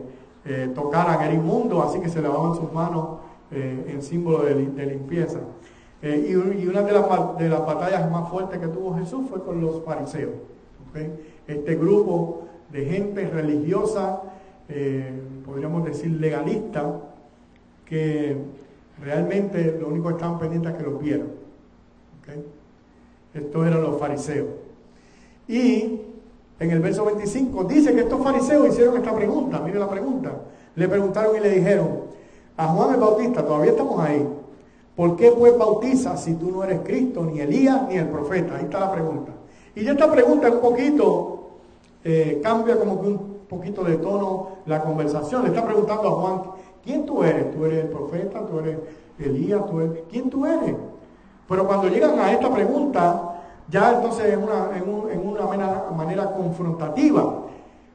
eh, 0.46 0.72
tocaran 0.76 1.22
era 1.22 1.34
inmundo, 1.34 1.82
así 1.82 2.00
que 2.00 2.10
se 2.10 2.22
lavaban 2.22 2.56
sus 2.56 2.72
manos 2.72 3.20
en 3.52 4.02
símbolo 4.02 4.40
de, 4.40 4.56
limpieza. 4.86 5.40
Y, 6.02 6.36
una 6.36 6.82
de 6.82 6.92
las, 6.92 7.38
de 7.38 7.48
las, 7.48 7.66
batallas 7.66 8.12
más 8.12 8.30
fuertes 8.30 8.60
que 8.60 8.68
tuvo 8.68 8.96
Jesús 8.96 9.28
fue 9.30 9.42
con 9.44 9.62
los 9.62 9.82
fariseos. 9.86 10.34
Este 11.48 11.76
grupo 11.76 12.46
de 12.72 12.86
gente 12.86 13.28
religiosa, 13.28 14.22
eh, 14.70 15.14
podríamos 15.46 15.86
decir 15.86 16.12
legalista, 16.12 17.02
que 17.86 18.38
realmente 19.02 19.78
lo 19.80 19.90
único 19.90 20.08
que 20.08 20.16
estaban 20.16 20.40
pendientes 20.40 20.72
es 20.72 20.78
que 20.78 20.84
los 20.84 21.02
vieran. 21.02 21.28
Estos 23.34 23.68
eran 23.68 23.82
los 23.82 24.00
fariseos. 24.00 24.48
Y 25.48 26.02
en 26.60 26.72
el 26.72 26.80
verso 26.80 27.06
25 27.06 27.66
dice 27.66 27.94
que 27.94 28.02
estos 28.02 28.24
fariseos 28.24 28.70
hicieron 28.70 28.98
esta 28.98 29.14
pregunta, 29.14 29.60
mire 29.60 29.78
la 29.78 29.90
pregunta. 29.90 30.32
Le 30.76 30.88
preguntaron 30.88 31.36
y 31.36 31.40
le 31.40 31.50
dijeron, 31.50 32.06
a 32.58 32.68
Juan 32.68 32.96
el 32.96 33.00
Bautista, 33.00 33.46
todavía 33.46 33.72
estamos 33.72 34.00
ahí, 34.00 34.26
¿por 34.96 35.16
qué 35.18 35.32
pues 35.32 35.58
bautizas 35.58 36.24
si 36.24 36.36
tú 36.36 36.52
no 36.52 36.64
eres 36.64 36.80
Cristo, 36.84 37.24
ni 37.24 37.42
Elías, 37.42 37.88
ni 37.90 37.98
el 37.98 38.08
profeta? 38.08 38.56
Ahí 38.56 38.64
está 38.64 38.80
la 38.80 38.92
pregunta. 38.92 39.34
Y 39.76 39.84
ya 39.84 39.92
esta 39.92 40.10
pregunta 40.10 40.48
es 40.48 40.56
un 40.56 40.62
poquito 40.62 41.45
eh, 42.08 42.40
cambia 42.44 42.78
como 42.78 43.02
que 43.02 43.08
un 43.08 43.40
poquito 43.50 43.84
de 43.84 43.98
tono 43.98 44.60
la 44.68 44.82
conversación. 44.82 45.42
Le 45.42 45.50
está 45.50 45.66
preguntando 45.66 46.08
a 46.08 46.12
Juan, 46.12 46.42
¿quién 46.84 47.04
tú 47.04 47.24
eres? 47.24 47.52
¿Tú 47.52 47.66
eres 47.66 47.86
el 47.86 47.90
profeta? 47.90 48.46
¿Tú 48.46 48.60
eres 48.60 48.78
Elías? 49.18 49.66
¿Tú 49.66 49.80
eres... 49.80 50.04
¿Quién 50.08 50.30
tú 50.30 50.46
eres? 50.46 50.76
Pero 51.50 51.66
cuando 51.66 51.88
llegan 51.90 52.20
a 52.20 52.32
esta 52.32 52.54
pregunta, 52.54 53.42
ya 53.70 53.94
entonces 53.94 54.34
en 54.34 54.44
una, 54.44 54.78
en, 54.78 55.28
una 55.28 55.46
manera, 55.48 55.86
manera, 55.96 56.32
confrontativa. 56.32 57.40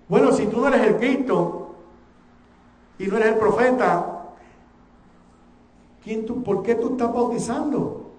Bueno, 0.09 0.33
si 0.33 0.47
tú 0.47 0.61
no 0.61 0.67
eres 0.67 0.89
el 0.89 0.97
Cristo 0.97 1.69
y 2.99 3.07
no 3.07 3.17
eres 3.17 3.29
el 3.29 3.39
profeta, 3.39 4.25
¿quién 6.03 6.27
tú, 6.27 6.43
¿por 6.43 6.65
qué 6.65 6.75
tú 6.75 6.91
estás 6.93 7.13
bautizando? 7.13 8.11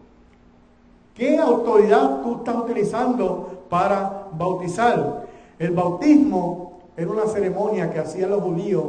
¿Qué 1.14 1.38
autoridad 1.38 2.22
tú 2.22 2.38
estás 2.38 2.56
utilizando 2.56 3.66
para 3.70 4.30
bautizar? 4.32 5.31
El 5.62 5.74
bautismo 5.74 6.80
era 6.98 7.12
una 7.12 7.28
ceremonia 7.28 7.94
que 7.94 8.00
hacían 8.00 8.32
los 8.32 8.42
judíos 8.42 8.84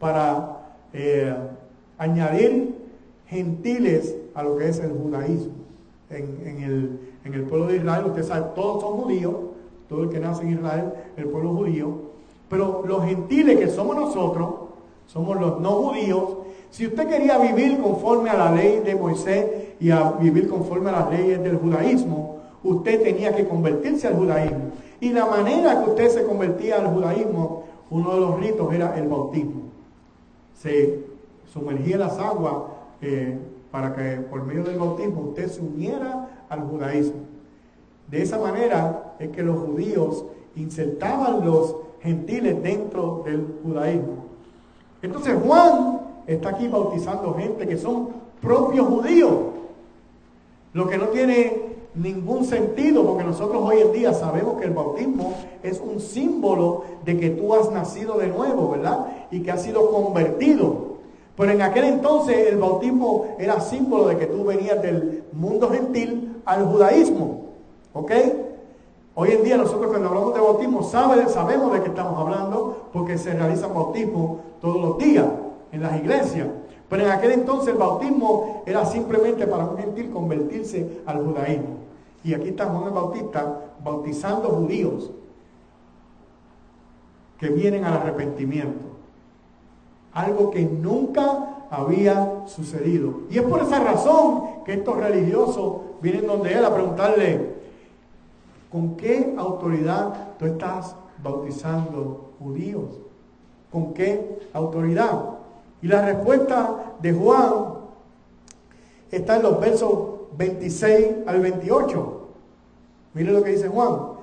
para 0.00 0.72
eh, 0.92 1.32
añadir 1.96 2.74
gentiles 3.28 4.16
a 4.34 4.42
lo 4.42 4.56
que 4.56 4.68
es 4.68 4.80
el 4.80 4.90
judaísmo. 4.90 5.52
En, 6.10 6.98
el, 7.24 7.42
pueblo 7.42 7.68
de 7.68 7.76
Israel, 7.76 8.06
usted 8.06 8.24
sabe, 8.24 8.46
todos 8.56 8.82
son 8.82 8.96
judíos, 8.96 9.32
todo 9.88 10.02
el 10.02 10.08
que 10.08 10.18
nace 10.18 10.42
en 10.42 10.54
Israel, 10.54 10.92
el 11.16 11.26
pueblo 11.26 11.54
judío, 11.54 11.88
pero 12.50 12.82
los 12.84 13.04
gentiles 13.04 13.56
que 13.56 13.68
somos 13.68 13.94
nosotros, 13.94 14.54
somos 15.06 15.40
los 15.40 15.60
no 15.60 15.70
judíos, 15.70 16.38
si 16.70 16.88
usted 16.88 17.06
quería 17.08 17.38
vivir 17.38 17.78
conforme 17.78 18.30
a 18.30 18.36
la 18.36 18.50
ley 18.50 18.80
de 18.84 18.96
Moisés 18.96 19.46
y 19.78 19.92
a 19.92 20.10
vivir 20.20 20.48
conforme 20.48 20.90
a 20.90 20.94
las 20.94 21.10
leyes 21.12 21.40
del 21.44 21.58
judaísmo, 21.58 22.38
usted 22.64 23.04
tenía 23.04 23.36
que 23.36 23.46
convertirse 23.46 24.08
al 24.08 24.16
judaísmo. 24.16 24.72
Y 25.00 25.10
la 25.10 25.26
manera 25.26 25.84
que 25.84 25.90
usted 25.90 26.08
se 26.08 26.24
convertía 26.24 26.76
al 26.76 26.88
judaísmo, 26.88 27.64
uno 27.90 28.14
de 28.14 28.20
los 28.20 28.40
ritos 28.40 28.72
era 28.74 28.98
el 28.98 29.08
bautismo. 29.08 29.62
Se 30.54 31.04
sumergía 31.52 31.94
en 31.94 32.00
las 32.00 32.18
aguas 32.18 32.54
eh, 33.00 33.38
para 33.70 33.94
que 33.94 34.22
por 34.22 34.44
medio 34.44 34.64
del 34.64 34.78
bautismo 34.78 35.22
usted 35.28 35.48
se 35.48 35.60
uniera 35.60 36.44
al 36.48 36.62
judaísmo. 36.62 37.20
De 38.08 38.22
esa 38.22 38.38
manera 38.38 39.14
es 39.18 39.28
que 39.28 39.42
los 39.42 39.58
judíos 39.58 40.24
insertaban 40.56 41.44
los 41.44 41.76
gentiles 42.00 42.62
dentro 42.62 43.22
del 43.24 43.46
judaísmo. 43.62 44.24
Entonces 45.02 45.36
Juan 45.44 46.00
está 46.26 46.50
aquí 46.50 46.68
bautizando 46.68 47.34
gente 47.34 47.66
que 47.66 47.76
son 47.76 48.08
propios 48.40 48.86
judíos. 48.86 49.32
Lo 50.72 50.88
que 50.88 50.98
no 50.98 51.06
tiene 51.06 51.67
ningún 52.02 52.44
sentido, 52.44 53.04
porque 53.04 53.24
nosotros 53.24 53.62
hoy 53.64 53.80
en 53.80 53.92
día 53.92 54.14
sabemos 54.14 54.58
que 54.58 54.66
el 54.66 54.72
bautismo 54.72 55.34
es 55.62 55.80
un 55.80 56.00
símbolo 56.00 56.84
de 57.04 57.18
que 57.18 57.30
tú 57.30 57.54
has 57.54 57.70
nacido 57.70 58.18
de 58.18 58.28
nuevo, 58.28 58.70
¿verdad? 58.70 59.06
Y 59.30 59.40
que 59.40 59.50
has 59.50 59.62
sido 59.62 59.90
convertido. 59.90 60.88
Pero 61.36 61.52
en 61.52 61.62
aquel 61.62 61.84
entonces 61.84 62.48
el 62.48 62.58
bautismo 62.58 63.36
era 63.38 63.60
símbolo 63.60 64.08
de 64.08 64.16
que 64.16 64.26
tú 64.26 64.44
venías 64.44 64.82
del 64.82 65.24
mundo 65.32 65.70
gentil 65.70 66.42
al 66.44 66.66
judaísmo. 66.66 67.42
¿Ok? 67.92 68.12
Hoy 69.14 69.30
en 69.30 69.44
día 69.44 69.56
nosotros 69.56 69.88
cuando 69.88 70.08
hablamos 70.08 70.34
de 70.34 70.40
bautismo 70.40 70.82
sabemos 70.82 71.72
de 71.72 71.82
qué 71.82 71.88
estamos 71.88 72.18
hablando 72.18 72.88
porque 72.92 73.18
se 73.18 73.34
realizan 73.34 73.74
bautismos 73.74 74.38
todos 74.60 74.80
los 74.80 74.98
días 74.98 75.26
en 75.72 75.82
las 75.82 75.96
iglesias. 75.96 76.48
Pero 76.88 77.04
en 77.04 77.10
aquel 77.10 77.32
entonces 77.32 77.68
el 77.68 77.78
bautismo 77.78 78.62
era 78.66 78.84
simplemente 78.86 79.46
para 79.46 79.64
un 79.64 79.76
gentil 79.76 80.10
convertirse 80.10 81.02
al 81.06 81.24
judaísmo. 81.24 81.87
Y 82.24 82.34
aquí 82.34 82.48
está 82.48 82.66
Juan 82.66 82.84
el 82.84 82.90
Bautista 82.90 83.72
bautizando 83.82 84.48
judíos 84.50 85.10
que 87.38 87.48
vienen 87.48 87.84
al 87.84 87.94
arrepentimiento. 87.94 88.84
Algo 90.12 90.50
que 90.50 90.64
nunca 90.64 91.66
había 91.70 92.46
sucedido. 92.46 93.20
Y 93.30 93.38
es 93.38 93.44
por 93.44 93.62
esa 93.62 93.78
razón 93.78 94.64
que 94.64 94.74
estos 94.74 94.96
religiosos 94.96 95.76
vienen 96.00 96.26
donde 96.26 96.52
él 96.52 96.64
a 96.64 96.74
preguntarle, 96.74 97.54
¿con 98.70 98.96
qué 98.96 99.34
autoridad 99.36 100.36
tú 100.38 100.46
estás 100.46 100.96
bautizando 101.22 102.32
judíos? 102.38 102.98
¿Con 103.70 103.94
qué 103.94 104.48
autoridad? 104.52 105.38
Y 105.82 105.86
la 105.88 106.04
respuesta 106.04 106.94
de 107.00 107.12
Juan 107.12 107.74
está 109.10 109.36
en 109.36 109.42
los 109.42 109.60
versos 109.60 110.17
26 110.36 111.26
al 111.26 111.40
28. 111.40 112.20
Mire 113.14 113.32
lo 113.32 113.42
que 113.42 113.50
dice 113.50 113.68
Juan. 113.68 114.18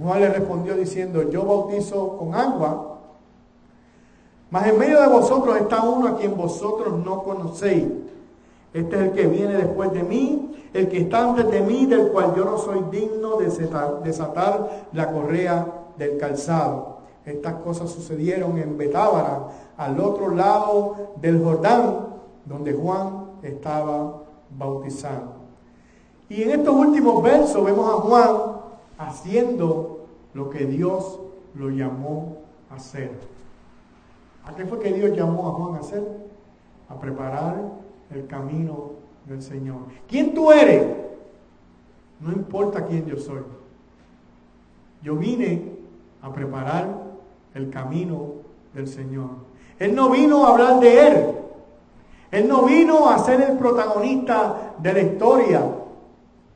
Juan 0.00 0.20
le 0.20 0.28
respondió 0.28 0.74
diciendo, 0.74 1.28
yo 1.28 1.44
bautizo 1.44 2.16
con 2.16 2.34
agua, 2.34 3.00
mas 4.50 4.68
en 4.68 4.78
medio 4.78 5.00
de 5.00 5.08
vosotros 5.08 5.56
está 5.56 5.82
uno 5.82 6.08
a 6.08 6.16
quien 6.16 6.36
vosotros 6.36 7.04
no 7.04 7.22
conocéis. 7.22 7.86
Este 8.72 8.96
es 8.96 9.02
el 9.02 9.12
que 9.12 9.26
viene 9.26 9.54
después 9.54 9.92
de 9.92 10.02
mí, 10.02 10.54
el 10.72 10.88
que 10.88 10.98
está 10.98 11.28
antes 11.28 11.50
de 11.50 11.60
mí, 11.62 11.86
del 11.86 12.08
cual 12.08 12.34
yo 12.36 12.44
no 12.44 12.58
soy 12.58 12.84
digno 12.90 13.36
de 13.36 13.50
desatar, 14.04 14.86
la 14.92 15.10
correa 15.10 15.66
del 15.98 16.16
calzado. 16.16 16.98
Estas 17.24 17.54
cosas 17.54 17.90
sucedieron 17.90 18.58
en 18.58 18.76
Betábara, 18.76 19.48
al 19.76 19.98
otro 20.00 20.30
lado 20.34 21.12
del 21.16 21.42
Jordán, 21.42 22.08
donde 22.44 22.72
Juan 22.72 23.26
estaba 23.42 24.21
bautizando. 24.56 25.34
Y 26.28 26.42
en 26.42 26.60
estos 26.60 26.74
últimos 26.74 27.22
versos 27.22 27.64
vemos 27.64 27.88
a 27.88 27.98
Juan 27.98 28.36
haciendo 28.98 30.06
lo 30.34 30.50
que 30.50 30.64
Dios 30.64 31.20
lo 31.54 31.70
llamó 31.70 32.38
a 32.70 32.76
hacer. 32.76 33.10
¿A 34.44 34.54
qué 34.54 34.64
fue 34.64 34.80
que 34.80 34.92
Dios 34.92 35.16
llamó 35.16 35.48
a 35.48 35.52
Juan 35.52 35.74
a 35.76 35.78
hacer? 35.80 36.02
A 36.88 36.98
preparar 36.98 37.62
el 38.10 38.26
camino 38.26 38.92
del 39.26 39.42
Señor. 39.42 39.82
¿Quién 40.08 40.34
tú 40.34 40.50
eres? 40.50 40.86
No 42.20 42.32
importa 42.32 42.86
quién 42.86 43.06
yo 43.06 43.16
soy. 43.16 43.42
Yo 45.02 45.16
vine 45.16 45.72
a 46.22 46.32
preparar 46.32 47.02
el 47.54 47.70
camino 47.70 48.34
del 48.72 48.88
Señor. 48.88 49.30
Él 49.78 49.94
no 49.94 50.10
vino 50.10 50.44
a 50.44 50.50
hablar 50.50 50.80
de 50.80 51.06
Él. 51.08 51.41
Él 52.32 52.48
no 52.48 52.62
vino 52.62 53.10
a 53.10 53.18
ser 53.18 53.42
el 53.42 53.58
protagonista 53.58 54.74
de 54.78 54.92
la 54.92 55.00
historia. 55.00 55.62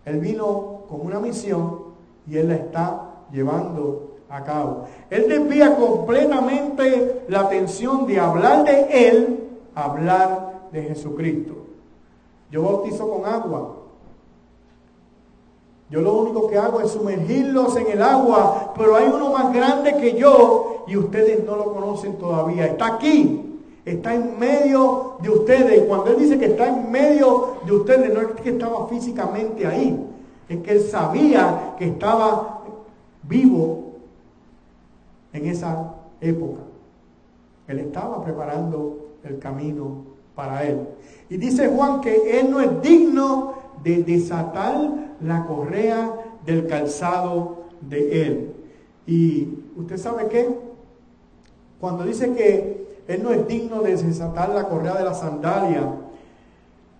Él 0.06 0.18
vino 0.18 0.84
con 0.88 1.02
una 1.02 1.20
misión 1.20 1.80
y 2.26 2.38
Él 2.38 2.48
la 2.48 2.54
está 2.54 3.10
llevando 3.30 4.16
a 4.30 4.42
cabo. 4.42 4.86
Él 5.10 5.26
desvía 5.28 5.76
completamente 5.76 7.26
la 7.28 7.40
atención 7.40 8.06
de 8.06 8.18
hablar 8.18 8.64
de 8.64 9.08
Él 9.08 9.48
a 9.74 9.84
hablar 9.84 10.60
de 10.72 10.82
Jesucristo. 10.82 11.52
Yo 12.50 12.62
bautizo 12.62 13.10
con 13.10 13.26
agua. 13.26 13.74
Yo 15.90 16.00
lo 16.00 16.14
único 16.14 16.48
que 16.48 16.56
hago 16.56 16.80
es 16.80 16.90
sumergirlos 16.90 17.76
en 17.76 17.88
el 17.88 18.02
agua, 18.02 18.72
pero 18.76 18.96
hay 18.96 19.08
uno 19.08 19.30
más 19.30 19.52
grande 19.52 19.94
que 19.96 20.14
yo 20.14 20.84
y 20.88 20.96
ustedes 20.96 21.44
no 21.44 21.54
lo 21.54 21.74
conocen 21.74 22.16
todavía. 22.16 22.66
Está 22.66 22.94
aquí, 22.94 23.55
está 23.86 24.14
en 24.14 24.38
medio 24.38 25.16
de 25.22 25.30
ustedes. 25.30 25.82
Y 25.82 25.86
cuando 25.86 26.10
Él 26.10 26.18
dice 26.18 26.38
que 26.38 26.46
está 26.46 26.68
en 26.68 26.90
medio 26.90 27.58
de 27.64 27.72
ustedes, 27.72 28.12
no 28.12 28.20
es 28.20 28.40
que 28.42 28.50
estaba 28.50 28.86
físicamente 28.88 29.66
ahí, 29.66 30.04
es 30.48 30.58
que 30.58 30.72
Él 30.72 30.80
sabía 30.82 31.74
que 31.78 31.86
estaba 31.86 32.64
vivo 33.22 33.92
en 35.32 35.46
esa 35.46 35.94
época. 36.20 36.62
Él 37.68 37.78
estaba 37.78 38.22
preparando 38.22 39.06
el 39.24 39.38
camino 39.38 40.04
para 40.34 40.64
Él. 40.64 40.80
Y 41.28 41.36
dice 41.36 41.68
Juan 41.68 42.00
que 42.00 42.40
Él 42.40 42.50
no 42.50 42.60
es 42.60 42.82
digno 42.82 43.54
de 43.82 44.02
desatar 44.02 45.14
la 45.20 45.46
correa 45.46 46.12
del 46.44 46.66
calzado 46.66 47.66
de 47.80 48.26
Él. 48.26 48.52
Y 49.06 49.48
usted 49.76 49.96
sabe 49.96 50.26
qué? 50.28 50.48
Cuando 51.80 52.04
dice 52.04 52.32
que 52.32 52.85
Él 53.08 53.22
no 53.22 53.30
es 53.30 53.46
digno 53.46 53.82
de 53.82 53.96
desatar 53.96 54.48
la 54.50 54.64
correa 54.64 54.94
de 54.94 55.04
la 55.04 55.14
sandalia, 55.14 55.92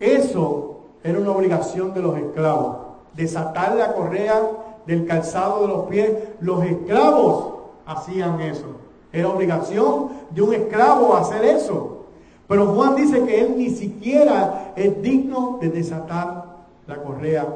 eso 0.01 0.81
era 1.03 1.19
una 1.19 1.33
obligación 1.33 1.95
de 1.95 2.03
los 2.03 2.17
esclavos. 2.19 2.77
Desatar 3.15 3.77
la 3.77 3.95
correa 3.95 4.43
del 4.87 5.07
calzado 5.07 5.63
de 5.63 5.69
los 5.69 5.87
pies. 5.87 6.13
Los 6.41 6.65
esclavos 6.65 7.55
hacían 7.87 8.41
eso. 8.41 8.67
Era 9.13 9.29
obligación 9.29 10.09
de 10.31 10.43
un 10.43 10.53
esclavo 10.53 11.17
hacer 11.17 11.45
eso. 11.45 12.05
Pero 12.47 12.67
Juan 12.75 12.95
dice 12.95 13.25
que 13.25 13.41
él 13.41 13.55
ni 13.57 13.71
siquiera 13.71 14.73
es 14.77 15.01
digno 15.03 15.59
de 15.61 15.71
desatar 15.71 16.45
la 16.87 17.03
correa 17.03 17.47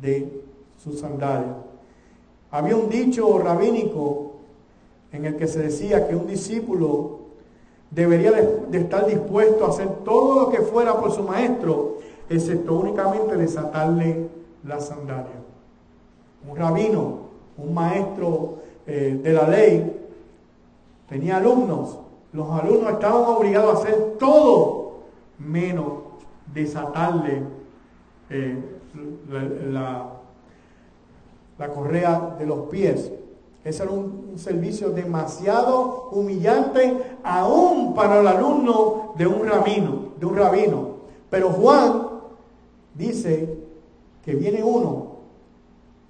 de 0.00 0.42
su 0.82 0.92
sandalia. 0.92 1.54
Había 2.50 2.76
un 2.76 2.88
dicho 2.88 3.38
rabínico 3.38 4.32
en 5.12 5.24
el 5.24 5.36
que 5.36 5.46
se 5.46 5.60
decía 5.60 6.08
que 6.08 6.16
un 6.16 6.26
discípulo 6.26 7.17
debería 7.90 8.32
de, 8.32 8.78
estar 8.78 9.06
dispuesto 9.06 9.64
a 9.64 9.70
hacer 9.70 9.88
todo 10.04 10.40
lo 10.40 10.50
que 10.50 10.58
fuera 10.58 10.94
por 10.98 11.12
su 11.12 11.22
maestro, 11.22 11.98
excepto 12.28 12.74
únicamente 12.74 13.36
desatarle 13.36 14.28
la 14.64 14.80
sandalia. 14.80 15.40
Un 16.48 16.56
rabino, 16.56 17.18
un 17.56 17.74
maestro 17.74 18.58
eh, 18.86 19.18
de 19.22 19.32
la 19.32 19.48
ley, 19.48 19.94
tenía 21.08 21.38
alumnos 21.38 21.98
los 22.32 22.50
alumnos 22.50 22.92
estaban 22.92 23.24
obligados 23.24 23.74
a 23.74 23.82
hacer 23.82 24.16
todo 24.18 24.98
menos 25.38 25.86
desatarle 26.52 27.42
eh, 28.30 28.56
la, 29.70 30.12
la, 31.58 31.68
correa 31.68 32.36
de 32.38 32.46
los 32.46 32.68
pies. 32.68 33.10
Ese 33.64 33.82
era 33.82 33.92
un, 33.92 34.30
un, 34.32 34.38
servicio 34.38 34.90
demasiado 34.90 36.08
humillante 36.12 36.96
aún 37.22 37.94
para 37.94 38.20
el 38.20 38.26
alumno 38.26 39.14
de 39.16 39.26
un 39.26 39.46
rabino, 39.46 40.12
de 40.18 40.26
un 40.26 40.36
rabino. 40.36 40.88
Pero 41.28 41.50
Juan 41.50 42.08
dice 42.94 43.58
que 44.24 44.34
viene 44.34 44.62
uno 44.62 45.18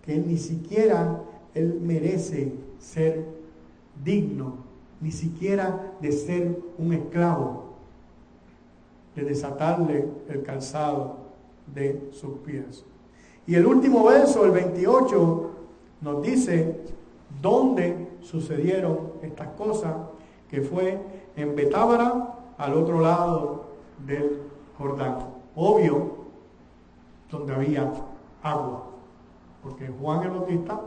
que 0.02 0.16
ni 0.16 0.36
siquiera 0.36 1.22
él 1.54 1.80
merece 1.82 2.52
ser 2.78 3.24
digno 4.04 4.68
ni 5.00 5.12
siquiera 5.12 5.94
de 6.00 6.12
ser 6.12 6.58
un 6.76 6.92
esclavo, 6.92 7.64
de 9.14 9.24
desatarle 9.24 10.08
el 10.28 10.42
calzado 10.42 11.16
de 11.74 12.08
sus 12.12 12.38
pies. 12.38 12.84
Y 13.46 13.54
el 13.54 13.66
último 13.66 14.04
verso, 14.04 14.44
el 14.44 14.50
28, 14.50 15.50
nos 16.00 16.22
dice 16.22 16.80
dónde 17.40 18.08
sucedieron 18.20 19.12
estas 19.22 19.48
cosas, 19.48 19.94
que 20.48 20.60
fue 20.60 20.98
en 21.36 21.54
Betábara, 21.54 22.34
al 22.56 22.74
otro 22.74 23.00
lado 23.00 23.64
del 24.06 24.42
Jordán. 24.76 25.18
Obvio, 25.54 26.18
donde 27.30 27.54
había 27.54 27.92
agua, 28.42 28.84
porque 29.62 29.88
Juan 29.88 30.22
el 30.22 30.30
Bautista 30.30 30.80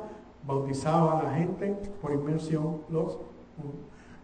bautizaba 0.45 1.19
a 1.19 1.23
la 1.23 1.33
gente 1.35 1.77
por 2.01 2.11
inmersión 2.11 2.81
los 2.89 3.17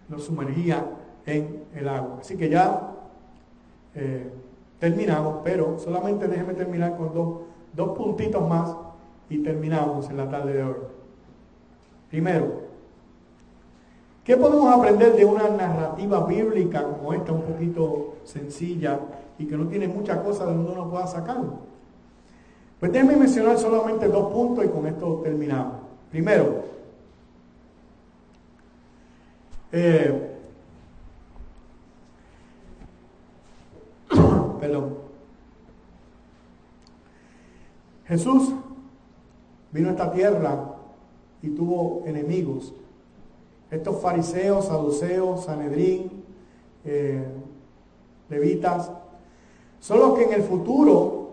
nos 0.09 0.23
sumergía 0.23 0.85
en 1.25 1.65
el 1.75 1.87
agua. 1.87 2.17
Así 2.21 2.37
que 2.37 2.49
ya 2.49 2.93
eh, 3.93 4.31
terminamos, 4.79 5.41
pero 5.43 5.77
solamente 5.77 6.27
déjeme 6.27 6.53
terminar 6.53 6.95
con 6.97 7.13
dos, 7.13 7.41
dos 7.73 7.97
puntitos 7.97 8.47
más 8.47 8.75
y 9.29 9.39
terminamos 9.39 10.09
en 10.09 10.17
la 10.17 10.29
tarde 10.29 10.53
de 10.53 10.63
hoy. 10.63 10.75
Primero, 12.09 12.67
¿Qué 14.27 14.35
podemos 14.35 14.69
aprender 14.77 15.15
de 15.15 15.23
una 15.23 15.47
narrativa 15.47 16.25
bíblica 16.25 16.83
como 16.83 17.13
esta, 17.13 17.31
un 17.31 17.43
poquito 17.43 18.17
sencilla 18.25 18.99
y 19.39 19.45
que 19.45 19.55
no 19.55 19.69
tiene 19.69 19.87
muchas 19.87 20.17
cosas 20.17 20.47
de 20.47 20.53
donde 20.53 20.69
uno 20.73 20.89
pueda 20.89 21.07
sacar? 21.07 21.37
Pues 22.77 22.91
déjenme 22.91 23.15
mencionar 23.15 23.57
solamente 23.57 24.09
dos 24.09 24.29
puntos 24.33 24.65
y 24.65 24.67
con 24.67 24.85
esto 24.85 25.21
terminamos. 25.23 25.75
Primero, 26.11 26.61
eh, 29.71 30.37
perdón. 34.59 34.97
Jesús 38.07 38.51
vino 39.71 39.87
a 39.87 39.91
esta 39.91 40.11
tierra 40.11 40.76
y 41.41 41.49
tuvo 41.49 42.03
enemigos. 42.05 42.73
Estos 43.69 44.01
fariseos, 44.01 44.65
saduceos, 44.65 45.45
sanedrín, 45.45 46.23
eh, 46.85 47.25
levitas, 48.29 48.91
son 49.79 49.99
los 49.99 50.17
que 50.17 50.25
en 50.25 50.33
el 50.33 50.43
futuro 50.43 51.29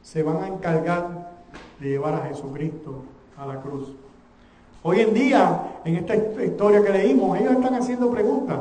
se 0.00 0.22
van 0.22 0.42
a 0.42 0.48
encargar 0.48 1.42
de 1.80 1.88
llevar 1.88 2.14
a 2.14 2.26
Jesucristo 2.26 3.02
a 3.36 3.46
la 3.46 3.60
cruz. 3.60 3.92
Hoy 4.84 5.00
en 5.00 5.14
día, 5.14 5.80
en 5.84 5.96
esta 5.96 6.16
historia 6.16 6.82
que 6.82 6.90
leímos, 6.90 7.38
ellos 7.38 7.52
están 7.52 7.74
haciendo 7.74 8.10
preguntas. 8.10 8.58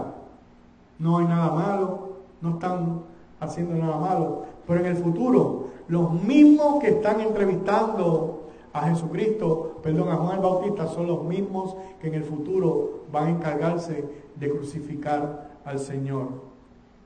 No 0.99 1.17
hay 1.17 1.25
nada 1.25 1.51
malo, 1.51 2.09
no 2.41 2.51
están 2.51 3.01
haciendo 3.39 3.75
nada 3.75 3.97
malo, 3.97 4.43
pero 4.67 4.81
en 4.81 4.85
el 4.85 4.97
futuro, 4.97 5.69
los 5.87 6.11
mismos 6.23 6.79
que 6.79 6.89
están 6.89 7.21
entrevistando 7.21 8.40
a 8.74 8.89
Jesucristo, 8.89 9.80
perdón, 9.84 10.09
a 10.09 10.15
Juan 10.15 10.38
el 10.38 10.41
Bautista, 10.41 10.88
son 10.88 11.07
los 11.07 11.24
mismos 11.24 11.76
que 11.99 12.07
en 12.07 12.15
el 12.15 12.24
futuro 12.24 13.01
van 13.11 13.28
a 13.28 13.30
encargarse 13.32 14.05
de 14.36 14.49
crucificar 14.49 15.59
al 15.65 15.80
Señor. 15.80 16.28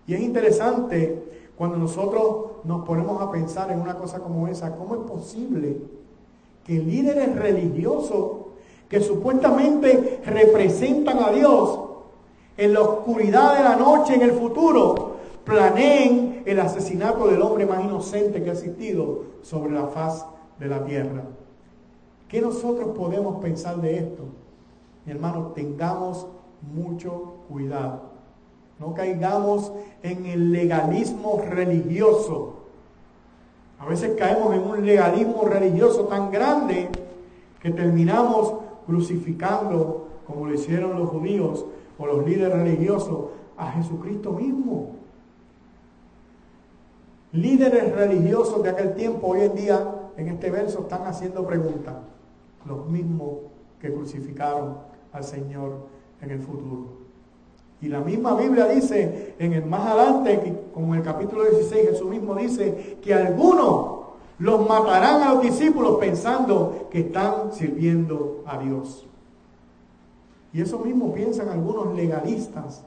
Y 0.07 0.13
es 0.13 0.22
interesante 0.22 1.24
cuando 1.57 1.78
nosotros 1.78 2.63
nos 2.63 2.86
ponemos 2.86 3.22
a 3.22 3.32
pensar 3.32 3.72
en 3.72 3.82
una 3.82 3.97
cosa 3.97 4.20
como 4.20 4.47
esa, 4.47 4.76
¿cómo 4.76 4.95
es 4.95 5.01
posible 5.01 5.78
que 6.66 6.74
líderes 6.74 7.36
religiosos 7.36 8.45
que 8.89 8.99
supuestamente 8.99 10.22
representan 10.26 11.20
a 11.24 11.32
Dios 11.32 11.80
en 12.57 12.74
la 12.74 12.82
oscuridad 12.82 13.57
de 13.57 13.63
la 13.63 13.76
noche 13.76 14.16
en 14.16 14.22
el 14.22 14.32
futuro 14.32 15.16
planeen 15.43 16.43
el 16.45 16.59
asesinato 16.59 17.28
del 17.28 17.41
hombre 17.41 17.66
más 17.66 17.84
inocente 17.84 18.43
que 18.43 18.49
ha 18.49 18.53
existido 18.53 19.24
sobre 19.41 19.72
la 19.72 19.88
faz 19.88 20.26
de 20.59 20.68
la 20.68 20.84
tierra? 20.84 21.24
¿Qué 22.28 22.41
nosotros 22.41 22.97
podemos 22.97 23.41
pensar 23.41 23.80
de 23.82 23.99
esto? 23.99 24.23
Mi 25.05 25.11
hermano, 25.11 25.51
tengamos 25.53 26.28
mucho 26.73 27.36
cuidado. 27.47 28.01
No 28.80 28.93
caigamos 28.93 29.71
en 30.01 30.26
el 30.26 30.51
legalismo 30.51 31.41
religioso. 31.47 32.55
A 33.80 33.86
veces 33.86 34.15
caemos 34.17 34.55
en 34.55 34.61
un 34.61 34.86
legalismo 34.86 35.43
religioso 35.43 36.05
tan 36.05 36.32
grande 36.32 36.89
que 37.61 37.69
terminamos 37.69 38.55
crucificando, 38.88 40.07
como 40.26 40.47
lo 40.47 40.53
hicieron 40.55 40.97
los 40.97 41.09
judíos 41.09 41.65
o 41.99 42.05
los 42.07 42.26
líderes 42.26 42.57
religiosos, 42.57 43.28
a 43.55 43.71
Jesucristo 43.71 44.32
mismo. 44.32 44.95
Líderes 47.32 47.93
religiosos 47.95 48.63
de 48.63 48.69
aquel 48.69 48.95
tiempo, 48.95 49.28
hoy 49.28 49.41
en 49.41 49.55
día, 49.55 49.95
en 50.17 50.30
este 50.30 50.49
verso, 50.49 50.82
están 50.82 51.05
haciendo 51.05 51.45
preguntas 51.45 51.95
los 52.66 52.88
mismos 52.88 53.39
que 53.80 53.93
crucificaron 53.93 54.78
al 55.11 55.24
Señor 55.24 55.88
en 56.22 56.32
el 56.32 56.39
futuro. 56.39 57.05
Y 57.82 57.88
la 57.88 57.99
misma 57.99 58.36
Biblia 58.36 58.68
dice, 58.68 59.36
en 59.38 59.53
el 59.53 59.66
más 59.66 59.82
adelante, 59.88 60.53
como 60.74 60.93
en 60.93 61.01
el 61.01 61.05
capítulo 61.05 61.43
16, 61.43 61.89
Jesús 61.89 62.09
mismo 62.09 62.36
dice 62.36 62.97
que 63.01 63.13
algunos 63.13 63.95
los 64.39 64.68
matarán 64.68 65.22
a 65.22 65.34
los 65.34 65.43
discípulos 65.43 65.97
pensando 65.99 66.88
que 66.89 67.01
están 67.01 67.53
sirviendo 67.53 68.43
a 68.45 68.57
Dios. 68.57 69.05
Y 70.51 70.61
eso 70.61 70.80
mismo 70.80 71.13
piensan 71.13 71.49
algunos 71.49 71.95
legalistas 71.95 72.84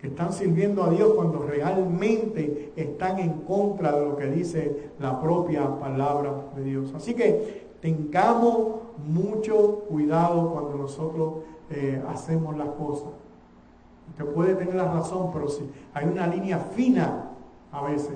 que 0.00 0.06
están 0.06 0.32
sirviendo 0.32 0.84
a 0.84 0.90
Dios 0.90 1.12
cuando 1.14 1.40
realmente 1.40 2.72
están 2.76 3.18
en 3.18 3.32
contra 3.40 3.92
de 3.92 4.06
lo 4.06 4.16
que 4.16 4.26
dice 4.26 4.90
la 5.00 5.20
propia 5.20 5.78
palabra 5.78 6.32
de 6.54 6.62
Dios. 6.62 6.92
Así 6.94 7.14
que 7.14 7.68
tengamos 7.80 8.80
mucho 9.04 9.84
cuidado 9.88 10.52
cuando 10.52 10.76
nosotros 10.76 11.34
eh, 11.70 12.00
hacemos 12.08 12.56
las 12.56 12.68
cosas. 12.70 13.08
Usted 14.10 14.24
puede 14.26 14.54
tener 14.54 14.74
la 14.74 14.92
razón, 14.92 15.30
pero 15.32 15.48
sí, 15.48 15.68
hay 15.92 16.06
una 16.06 16.26
línea 16.26 16.58
fina 16.58 17.30
a 17.72 17.82
veces 17.82 18.14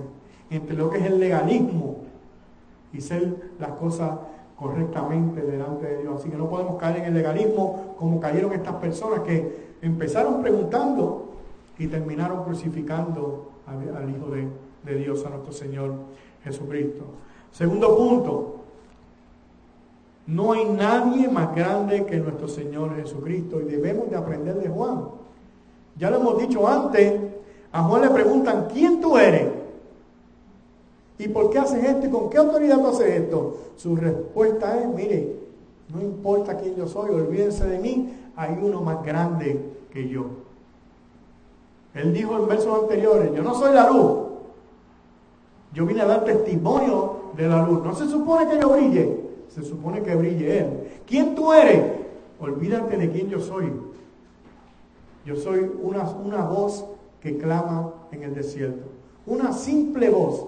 entre 0.51 0.77
lo 0.77 0.89
que 0.91 0.99
es 0.99 1.07
el 1.07 1.19
legalismo 1.19 1.97
y 2.93 3.01
ser 3.01 3.53
las 3.59 3.71
cosas 3.73 4.11
correctamente 4.57 5.43
delante 5.43 5.87
de 5.87 6.03
Dios. 6.03 6.21
Así 6.21 6.31
que 6.31 6.37
no 6.37 6.49
podemos 6.49 6.77
caer 6.77 6.99
en 6.99 7.05
el 7.07 7.15
legalismo 7.15 7.95
como 7.99 8.21
cayeron 8.21 8.53
estas 8.53 8.77
personas 8.77 9.21
que 9.21 9.73
empezaron 9.83 10.41
preguntando 10.43 11.22
y 11.79 11.87
terminaron 11.87 12.45
crucificando 12.45 13.51
al, 13.67 14.11
Hijo 14.11 14.27
de, 14.31 14.49
de 14.85 14.99
Dios, 14.99 15.25
a 15.25 15.31
nuestro 15.31 15.53
Señor 15.53 15.95
Jesucristo. 16.45 17.05
Segundo 17.51 17.97
punto, 17.97 18.57
no 20.27 20.53
hay 20.53 20.65
nadie 20.65 21.29
más 21.29 21.55
grande 21.55 22.05
que 22.07 22.19
nuestro 22.19 22.49
Señor 22.49 22.97
Jesucristo 22.97 23.61
y 23.61 23.65
debemos 23.65 24.11
de 24.11 24.17
aprender 24.17 24.57
de 24.57 24.69
Juan. 24.69 25.05
Ya 25.97 26.11
lo 26.11 26.19
hemos 26.19 26.39
dicho 26.39 26.67
antes, 26.67 27.21
a 27.73 27.83
Juan 27.83 28.03
le 28.03 28.11
preguntan, 28.11 28.69
¿quién 28.73 29.01
tú 29.01 29.19
eres? 29.19 29.49
¿Y 31.19 31.29
por 31.29 31.51
qué 31.51 31.59
haces 31.59 31.85
esto? 31.85 32.07
¿Y 32.07 32.11
con 32.11 32.31
qué 32.31 32.39
autoridad 32.39 32.79
tú 32.79 32.89
haces 32.89 33.21
esto? 33.21 33.59
Su 33.77 33.97
respuesta 33.97 34.81
es, 34.81 34.89
mire, 34.89 35.37
no 35.93 36.01
importa 36.01 36.57
quién 36.57 36.75
yo 36.75 36.87
soy, 36.87 37.11
olvídense 37.11 37.67
de 37.67 37.79
mí, 37.79 38.13
hay 38.37 38.59
uno 38.61 38.81
más 38.81 39.05
grande 39.05 39.61
que 39.91 40.09
yo. 40.09 40.27
Él 41.95 42.13
dijo 42.13 42.37
en 42.39 42.49
versos 42.49 42.83
anteriores, 42.83 43.33
yo 43.35 43.43
no 43.43 43.55
soy 43.55 43.75
la 43.75 43.91
luz, 43.91 44.23
yo 45.73 45.87
vine 45.87 46.03
a 46.03 46.07
dar 46.07 46.25
testimonio 46.25 47.33
de 47.37 47.49
la 47.49 47.67
luz. 47.67 47.83
No 47.83 47.95
se 47.95 48.09
supone 48.09 48.47
que 48.47 48.61
yo 48.61 48.69
brille, 48.71 49.21
se 49.49 49.63
supone 49.63 50.03
que 50.03 50.15
brille 50.15 50.59
Él. 50.59 50.67
¿Quién 51.07 51.35
tú 51.35 51.53
eres? 51.53 51.83
Olvídate 52.41 52.97
de 52.97 53.11
quién 53.11 53.29
yo 53.29 53.41
soy. 53.41 53.73
Yo 55.25 55.37
soy 55.37 55.71
una, 55.83 56.09
una 56.11 56.45
voz 56.45 56.85
que 57.21 57.39
clama 57.39 57.93
en 58.11 58.25
el 58.25 58.35
desierto. 58.35 58.87
Una 59.27 59.53
simple 59.53 60.11
voz. 60.11 60.47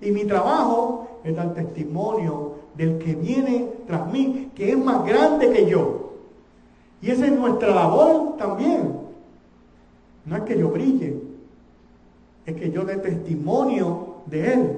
Y 0.00 0.12
mi 0.12 0.24
trabajo 0.24 1.20
es 1.24 1.34
dar 1.34 1.54
testimonio 1.54 2.52
del 2.74 2.98
que 2.98 3.14
viene 3.14 3.72
tras 3.86 4.10
mí, 4.12 4.52
que 4.54 4.72
es 4.72 4.78
más 4.78 5.04
grande 5.04 5.50
que 5.50 5.66
yo. 5.66 6.10
Y 7.02 7.10
esa 7.10 7.26
es 7.26 7.32
nuestra 7.32 7.74
labor 7.74 8.36
también. 8.36 8.99
No 10.24 10.36
es 10.36 10.42
que 10.42 10.58
yo 10.58 10.68
brille, 10.68 11.22
es 12.46 12.54
que 12.54 12.70
yo 12.70 12.84
dé 12.84 12.96
testimonio 12.96 14.16
de 14.26 14.52
Él. 14.52 14.76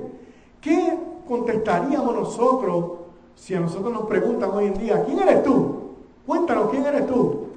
¿Qué 0.60 0.98
contestaríamos 1.26 2.14
nosotros 2.14 2.84
si 3.34 3.54
a 3.54 3.60
nosotros 3.60 3.92
nos 3.92 4.06
preguntan 4.06 4.50
hoy 4.50 4.66
en 4.66 4.74
día, 4.74 5.04
¿quién 5.04 5.18
eres 5.18 5.42
tú? 5.42 5.80
Cuéntanos, 6.26 6.70
¿quién 6.70 6.84
eres 6.86 7.06
tú? 7.06 7.48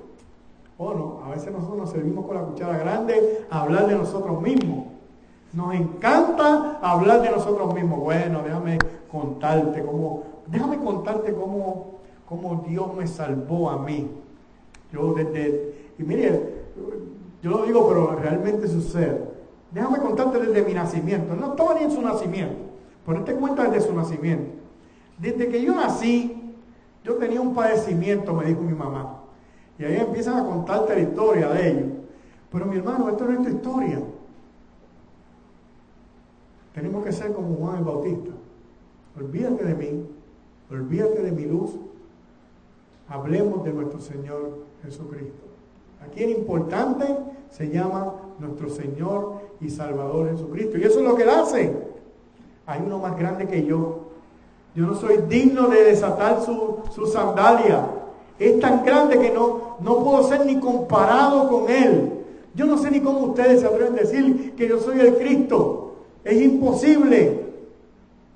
O 0.78 0.94
no, 0.94 1.22
a 1.26 1.30
veces 1.30 1.52
nosotros 1.54 1.78
nos 1.78 1.90
servimos 1.92 2.26
con 2.26 2.36
la 2.36 2.42
cuchara 2.42 2.78
grande 2.78 3.46
a 3.50 3.62
hablar 3.62 3.88
de 3.88 3.96
nosotros 3.96 4.42
mismos. 4.42 4.86
Nos 5.54 5.74
encanta 5.74 6.80
hablar 6.82 7.22
de 7.22 7.32
nosotros 7.32 7.74
mismos. 7.74 8.00
Bueno, 8.00 8.42
déjame 8.44 8.78
contarte 9.10 9.82
cómo, 9.84 10.24
déjame 10.48 10.80
contarte 10.80 11.34
cómo, 11.34 12.00
cómo 12.28 12.66
Dios 12.68 12.94
me 12.94 13.08
salvó 13.08 13.70
a 13.70 13.78
mí. 13.78 14.10
Yo 14.92 15.14
desde, 15.14 15.94
y 15.98 16.04
mire, 16.04 16.66
yo 17.46 17.52
lo 17.52 17.64
digo, 17.64 17.88
pero 17.88 18.16
realmente 18.16 18.68
sucede. 18.68 19.24
Déjame 19.70 20.00
contarte 20.00 20.40
desde 20.40 20.64
mi 20.64 20.74
nacimiento. 20.74 21.36
No 21.36 21.52
estaba 21.52 21.76
ni 21.76 21.84
en 21.84 21.92
su 21.92 22.02
nacimiento. 22.02 22.56
Ponete 23.06 23.36
cuenta 23.36 23.70
desde 23.70 23.88
su 23.88 23.94
nacimiento. 23.94 24.50
Desde 25.20 25.48
que 25.48 25.62
yo 25.62 25.76
nací, 25.76 26.56
yo 27.04 27.14
tenía 27.18 27.40
un 27.40 27.54
padecimiento, 27.54 28.34
me 28.34 28.46
dijo 28.46 28.62
mi 28.62 28.74
mamá. 28.74 29.22
Y 29.78 29.86
ahí 29.86 29.98
empiezan 29.98 30.40
a 30.40 30.44
contarte 30.44 30.96
la 30.96 31.02
historia 31.02 31.50
de 31.50 31.70
ellos. 31.70 31.90
Pero 32.52 32.66
mi 32.66 32.78
hermano, 32.78 33.10
esto 33.10 33.26
no 33.26 33.34
es 33.34 33.44
tu 33.44 33.50
historia. 33.50 34.02
Tenemos 36.74 37.06
que 37.06 37.12
ser 37.12 37.32
como 37.32 37.58
Juan 37.58 37.78
el 37.78 37.84
Bautista. 37.84 38.32
Olvídate 39.16 39.66
de 39.66 39.76
mí, 39.76 40.04
olvídate 40.72 41.22
de 41.22 41.32
mi 41.32 41.46
luz. 41.46 41.76
Hablemos 43.08 43.64
de 43.64 43.72
nuestro 43.72 44.00
Señor 44.00 44.66
Jesucristo. 44.84 45.46
Aquí 46.04 46.24
el 46.24 46.32
importante 46.32 47.35
se 47.56 47.70
llama 47.70 48.16
nuestro 48.38 48.70
Señor 48.70 49.36
y 49.62 49.70
Salvador 49.70 50.30
Jesucristo. 50.30 50.78
Y 50.78 50.84
eso 50.84 51.00
es 51.00 51.06
lo 51.06 51.16
que 51.16 51.24
Él 51.24 51.30
hace. 51.30 51.74
Hay 52.66 52.82
uno 52.86 53.00
más 53.00 53.18
grande 53.18 53.48
que 53.48 53.66
yo. 53.66 54.00
Yo 54.76 54.86
no 54.86 54.94
soy 54.94 55.20
digno 55.30 55.70
de 55.70 55.86
desatar 55.86 56.42
su, 56.42 56.80
su 56.94 57.06
sandalia. 57.06 57.88
Es 58.38 58.60
tan 58.60 58.84
grande 58.84 59.18
que 59.20 59.32
no, 59.32 59.78
no 59.80 60.04
puedo 60.04 60.24
ser 60.24 60.46
ni 60.46 60.60
comparado 60.60 61.48
con 61.48 61.70
Él. 61.70 62.12
Yo 62.56 62.66
no 62.66 62.78
sé 62.78 62.92
ni 62.92 63.00
cómo 63.00 63.20
ustedes 63.20 63.62
se 63.62 63.68
atreven 63.68 63.94
a 63.94 64.02
decir 64.02 64.54
que 64.58 64.68
yo 64.68 64.80
soy 64.82 65.00
el 65.00 65.16
Cristo. 65.16 65.94
Es 66.26 66.42
imposible. 66.42 67.40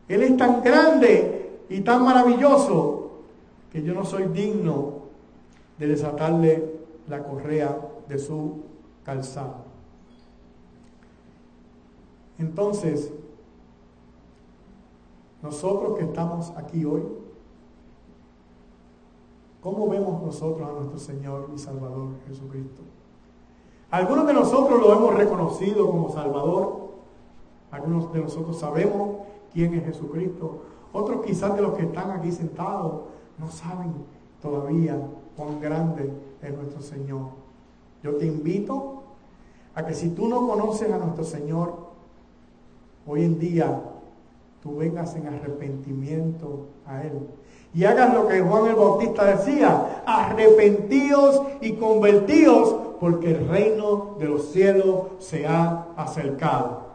Él 0.08 0.24
es 0.24 0.38
tan 0.38 0.64
grande 0.64 1.60
y 1.68 1.82
tan 1.82 2.06
maravilloso 2.06 3.12
que 3.70 3.84
yo 3.84 3.94
no 3.94 4.06
soy 4.06 4.28
digno 4.28 4.94
de 5.78 5.88
desatarle 5.88 6.64
la 7.10 7.22
correa 7.22 7.78
de 8.08 8.18
su 8.18 8.70
calzado. 9.10 9.56
Entonces, 12.38 13.12
nosotros 15.42 15.98
que 15.98 16.04
estamos 16.04 16.54
aquí 16.56 16.86
hoy, 16.86 17.02
¿cómo 19.62 19.90
vemos 19.90 20.22
nosotros 20.22 20.70
a 20.70 20.74
nuestro 20.74 21.00
Señor 21.00 21.50
y 21.56 21.58
Salvador 21.58 22.10
Jesucristo? 22.28 22.84
Algunos 23.90 24.28
de 24.28 24.34
nosotros 24.34 24.80
lo 24.80 24.94
hemos 24.94 25.16
reconocido 25.16 25.90
como 25.90 26.12
Salvador, 26.12 26.92
algunos 27.72 28.14
de 28.14 28.22
nosotros 28.22 28.60
sabemos 28.60 29.26
quién 29.52 29.74
es 29.74 29.86
Jesucristo, 29.86 30.62
otros 30.94 31.26
quizás 31.26 31.56
de 31.56 31.64
los 31.64 31.74
que 31.74 31.86
están 31.86 32.12
aquí 32.12 32.32
sentados 32.32 33.06
no 33.40 33.50
saben 33.50 33.92
todavía 34.40 35.02
cuán 35.36 35.60
grande 35.60 36.14
es 36.44 36.56
nuestro 36.56 36.84
Señor. 36.84 37.40
Yo 38.04 38.16
te 38.16 38.28
invito 38.28 38.99
a 39.80 39.86
que 39.86 39.94
si 39.94 40.10
tú 40.10 40.28
no 40.28 40.46
conoces 40.46 40.92
a 40.92 40.98
nuestro 40.98 41.24
Señor, 41.24 41.74
hoy 43.08 43.24
en 43.24 43.40
día 43.40 43.82
tú 44.62 44.76
vengas 44.76 45.16
en 45.16 45.28
arrepentimiento 45.28 46.68
a 46.86 47.02
Él. 47.04 47.18
Y 47.74 47.86
hagas 47.86 48.14
lo 48.14 48.28
que 48.28 48.42
Juan 48.42 48.66
el 48.66 48.76
Bautista 48.76 49.24
decía, 49.24 50.04
arrepentíos 50.06 51.42
y 51.62 51.74
convertíos 51.74 52.76
porque 53.00 53.32
el 53.32 53.48
reino 53.48 54.18
de 54.20 54.26
los 54.26 54.52
cielos 54.52 55.04
se 55.20 55.48
ha 55.48 55.86
acercado. 55.96 56.90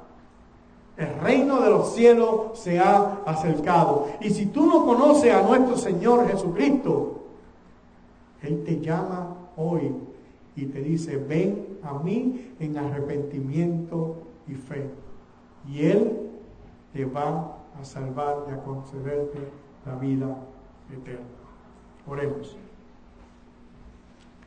El 0.99 1.09
reino 1.20 1.62
de 1.62 1.70
los 1.70 1.95
cielos 1.95 2.59
se 2.59 2.80
ha 2.80 3.20
acercado. 3.24 4.09
Y 4.20 4.28
si 4.28 4.47
tú 4.47 4.66
no 4.66 4.85
conoces 4.85 5.32
a 5.32 5.41
nuestro 5.41 5.78
Señor 5.78 6.28
Jesucristo, 6.28 7.22
Él 8.43 8.62
te 8.62 8.78
llama 8.78 9.37
hoy 9.57 9.91
y 10.57 10.67
te 10.67 10.81
dice, 10.81 11.17
ven 11.17 11.79
a 11.83 11.99
mí 11.99 12.55
en 12.61 12.77
arrepentimiento 12.77 14.23
y 14.47 14.55
fe. 14.55 14.89
Y 15.69 15.87
Él 15.87 16.13
te 16.93 17.05
va 17.05 17.59
a 17.81 17.85
salvar 17.85 18.47
y 18.49 18.53
a 18.53 18.63
concederte 18.63 19.39
la 19.85 19.97
vida 19.97 20.37
eterna. 20.93 21.27
Oremos. 22.07 22.57